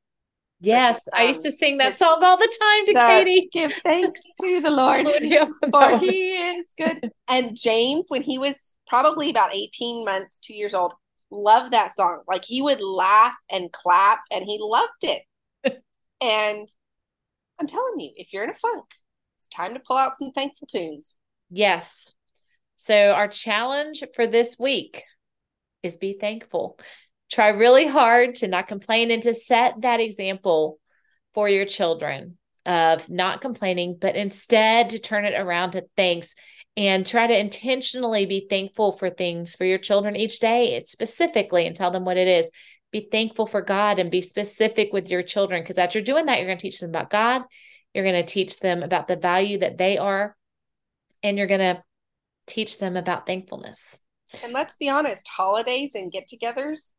Yes, 0.62 1.08
um, 1.12 1.20
I 1.20 1.24
used 1.24 1.42
to 1.42 1.48
um, 1.48 1.54
sing 1.54 1.78
that 1.78 1.94
song 1.94 2.22
all 2.22 2.36
the 2.36 2.56
time 2.60 2.86
to 2.86 2.94
Katie. 2.94 3.48
Give 3.52 3.72
thanks 3.82 4.20
to 4.40 4.60
the 4.60 4.70
Lord, 4.70 5.06
for 5.72 5.98
he 5.98 6.30
is 6.30 6.66
good. 6.78 7.10
And 7.26 7.56
James, 7.56 8.04
when 8.08 8.22
he 8.22 8.38
was 8.38 8.76
probably 8.86 9.28
about 9.28 9.52
18 9.52 10.04
months, 10.04 10.38
two 10.38 10.54
years 10.54 10.72
old, 10.72 10.92
loved 11.32 11.72
that 11.72 11.92
song. 11.92 12.22
Like 12.28 12.44
he 12.44 12.62
would 12.62 12.80
laugh 12.80 13.34
and 13.50 13.72
clap 13.72 14.20
and 14.30 14.44
he 14.44 14.58
loved 14.60 15.02
it. 15.02 15.22
and 16.20 16.68
I'm 17.58 17.66
telling 17.66 17.98
you, 17.98 18.12
if 18.14 18.32
you're 18.32 18.44
in 18.44 18.50
a 18.50 18.54
funk, 18.54 18.84
it's 19.38 19.48
time 19.48 19.74
to 19.74 19.80
pull 19.80 19.96
out 19.96 20.14
some 20.14 20.30
thankful 20.30 20.68
tunes. 20.68 21.16
Yes. 21.50 22.14
So 22.76 23.12
our 23.12 23.28
challenge 23.28 24.04
for 24.14 24.28
this 24.28 24.56
week 24.60 25.02
is 25.82 25.96
be 25.96 26.16
thankful. 26.20 26.78
Try 27.32 27.48
really 27.48 27.86
hard 27.86 28.36
to 28.36 28.48
not 28.48 28.68
complain 28.68 29.10
and 29.10 29.22
to 29.22 29.34
set 29.34 29.80
that 29.80 30.00
example 30.00 30.78
for 31.34 31.48
your 31.48 31.64
children 31.64 32.36
of 32.66 33.08
not 33.08 33.40
complaining, 33.40 33.96
but 34.00 34.14
instead 34.16 34.90
to 34.90 34.98
turn 34.98 35.24
it 35.24 35.34
around 35.38 35.72
to 35.72 35.86
thanks 35.96 36.34
and 36.76 37.04
try 37.04 37.26
to 37.26 37.38
intentionally 37.38 38.26
be 38.26 38.46
thankful 38.48 38.92
for 38.92 39.10
things 39.10 39.54
for 39.54 39.64
your 39.64 39.78
children 39.78 40.16
each 40.16 40.38
day 40.40 40.74
it's 40.74 40.90
specifically 40.90 41.66
and 41.66 41.76
tell 41.76 41.90
them 41.90 42.06
what 42.06 42.16
it 42.16 42.26
is 42.26 42.50
be 42.92 43.08
thankful 43.12 43.46
for 43.46 43.60
god 43.60 43.98
and 43.98 44.10
be 44.10 44.22
specific 44.22 44.90
with 44.90 45.10
your 45.10 45.22
children 45.22 45.62
because 45.62 45.76
as 45.76 45.94
you're 45.94 46.02
doing 46.02 46.24
that 46.24 46.38
you're 46.38 46.46
going 46.46 46.56
to 46.56 46.62
teach 46.62 46.80
them 46.80 46.88
about 46.88 47.10
god 47.10 47.42
you're 47.92 48.04
going 48.04 48.24
to 48.24 48.32
teach 48.32 48.58
them 48.58 48.82
about 48.82 49.06
the 49.06 49.16
value 49.16 49.58
that 49.58 49.76
they 49.76 49.98
are 49.98 50.34
and 51.22 51.36
you're 51.36 51.46
going 51.46 51.60
to 51.60 51.82
teach 52.46 52.78
them 52.78 52.96
about 52.96 53.26
thankfulness. 53.26 53.98
And 54.42 54.52
let's 54.52 54.76
be 54.76 54.88
honest 54.88 55.28
holidays 55.28 55.94
and 55.94 56.10
get-togethers 56.10 56.92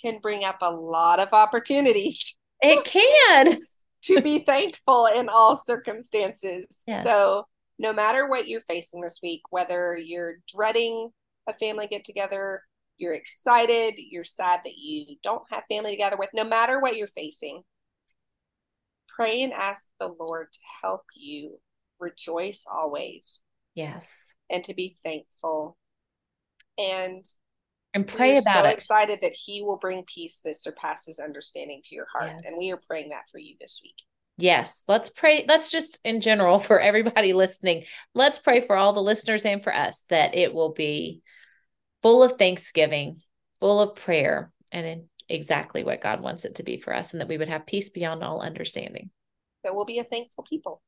can 0.00 0.20
bring 0.20 0.44
up 0.44 0.58
a 0.60 0.70
lot 0.70 1.20
of 1.20 1.32
opportunities 1.32 2.36
It 2.60 2.84
can. 2.84 3.60
to 4.04 4.22
be 4.22 4.40
thankful 4.40 5.06
in 5.06 5.28
all 5.28 5.56
circumstances. 5.56 6.82
Yes. 6.86 7.06
So, 7.06 7.46
no 7.78 7.92
matter 7.92 8.28
what 8.28 8.46
you're 8.48 8.60
facing 8.62 9.00
this 9.00 9.20
week, 9.22 9.42
whether 9.50 9.96
you're 9.96 10.36
dreading 10.54 11.10
a 11.48 11.54
family 11.54 11.86
get 11.86 12.04
together, 12.04 12.62
you're 12.98 13.14
excited, 13.14 13.94
you're 13.96 14.24
sad 14.24 14.60
that 14.64 14.76
you 14.76 15.16
don't 15.22 15.42
have 15.50 15.64
family 15.70 15.92
together 15.92 16.16
with, 16.18 16.28
no 16.34 16.44
matter 16.44 16.80
what 16.80 16.96
you're 16.96 17.08
facing, 17.08 17.62
pray 19.08 19.42
and 19.42 19.52
ask 19.52 19.88
the 19.98 20.08
Lord 20.20 20.52
to 20.52 20.58
help 20.82 21.02
you 21.16 21.58
rejoice 21.98 22.66
always. 22.70 23.40
Yes. 23.74 24.34
And 24.50 24.64
to 24.64 24.74
be 24.74 24.96
thankful. 25.02 25.76
And 26.76 27.24
and 27.94 28.06
pray 28.06 28.38
about 28.38 28.64
so 28.64 28.68
it. 28.68 28.72
excited 28.72 29.18
that 29.22 29.32
he 29.32 29.62
will 29.62 29.78
bring 29.78 30.04
peace 30.04 30.40
that 30.44 30.56
surpasses 30.56 31.18
understanding 31.18 31.80
to 31.84 31.94
your 31.94 32.06
heart. 32.12 32.30
Yes. 32.30 32.40
And 32.44 32.58
we 32.58 32.70
are 32.72 32.80
praying 32.86 33.10
that 33.10 33.28
for 33.30 33.38
you 33.38 33.56
this 33.60 33.80
week. 33.82 33.96
Yes, 34.38 34.84
let's 34.88 35.10
pray. 35.10 35.44
Let's 35.46 35.70
just 35.70 36.00
in 36.04 36.20
general 36.20 36.58
for 36.58 36.80
everybody 36.80 37.32
listening, 37.34 37.84
let's 38.14 38.38
pray 38.38 38.60
for 38.60 38.76
all 38.76 38.92
the 38.92 39.02
listeners 39.02 39.44
and 39.44 39.62
for 39.62 39.74
us 39.74 40.04
that 40.08 40.34
it 40.34 40.54
will 40.54 40.72
be 40.72 41.20
full 42.02 42.22
of 42.22 42.32
thanksgiving, 42.32 43.20
full 43.60 43.80
of 43.80 43.96
prayer, 43.96 44.50
and 44.72 45.04
exactly 45.28 45.84
what 45.84 46.00
God 46.00 46.20
wants 46.20 46.44
it 46.44 46.56
to 46.56 46.62
be 46.62 46.78
for 46.78 46.94
us, 46.94 47.12
and 47.12 47.20
that 47.20 47.28
we 47.28 47.38
would 47.38 47.48
have 47.48 47.66
peace 47.66 47.90
beyond 47.90 48.22
all 48.22 48.40
understanding. 48.40 49.10
That 49.62 49.74
we'll 49.74 49.84
be 49.84 49.98
a 49.98 50.04
thankful 50.04 50.44
people. 50.44 50.80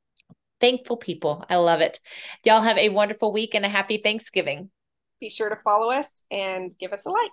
Thankful 0.60 0.96
people. 0.96 1.44
I 1.50 1.56
love 1.56 1.80
it. 1.80 2.00
Y'all 2.44 2.62
have 2.62 2.78
a 2.78 2.88
wonderful 2.88 3.32
week 3.32 3.54
and 3.54 3.66
a 3.66 3.68
happy 3.68 3.98
Thanksgiving. 3.98 4.70
Be 5.22 5.30
sure 5.30 5.48
to 5.48 5.54
follow 5.54 5.92
us 5.92 6.24
and 6.32 6.76
give 6.80 6.92
us 6.92 7.06
a 7.06 7.08
like. 7.08 7.30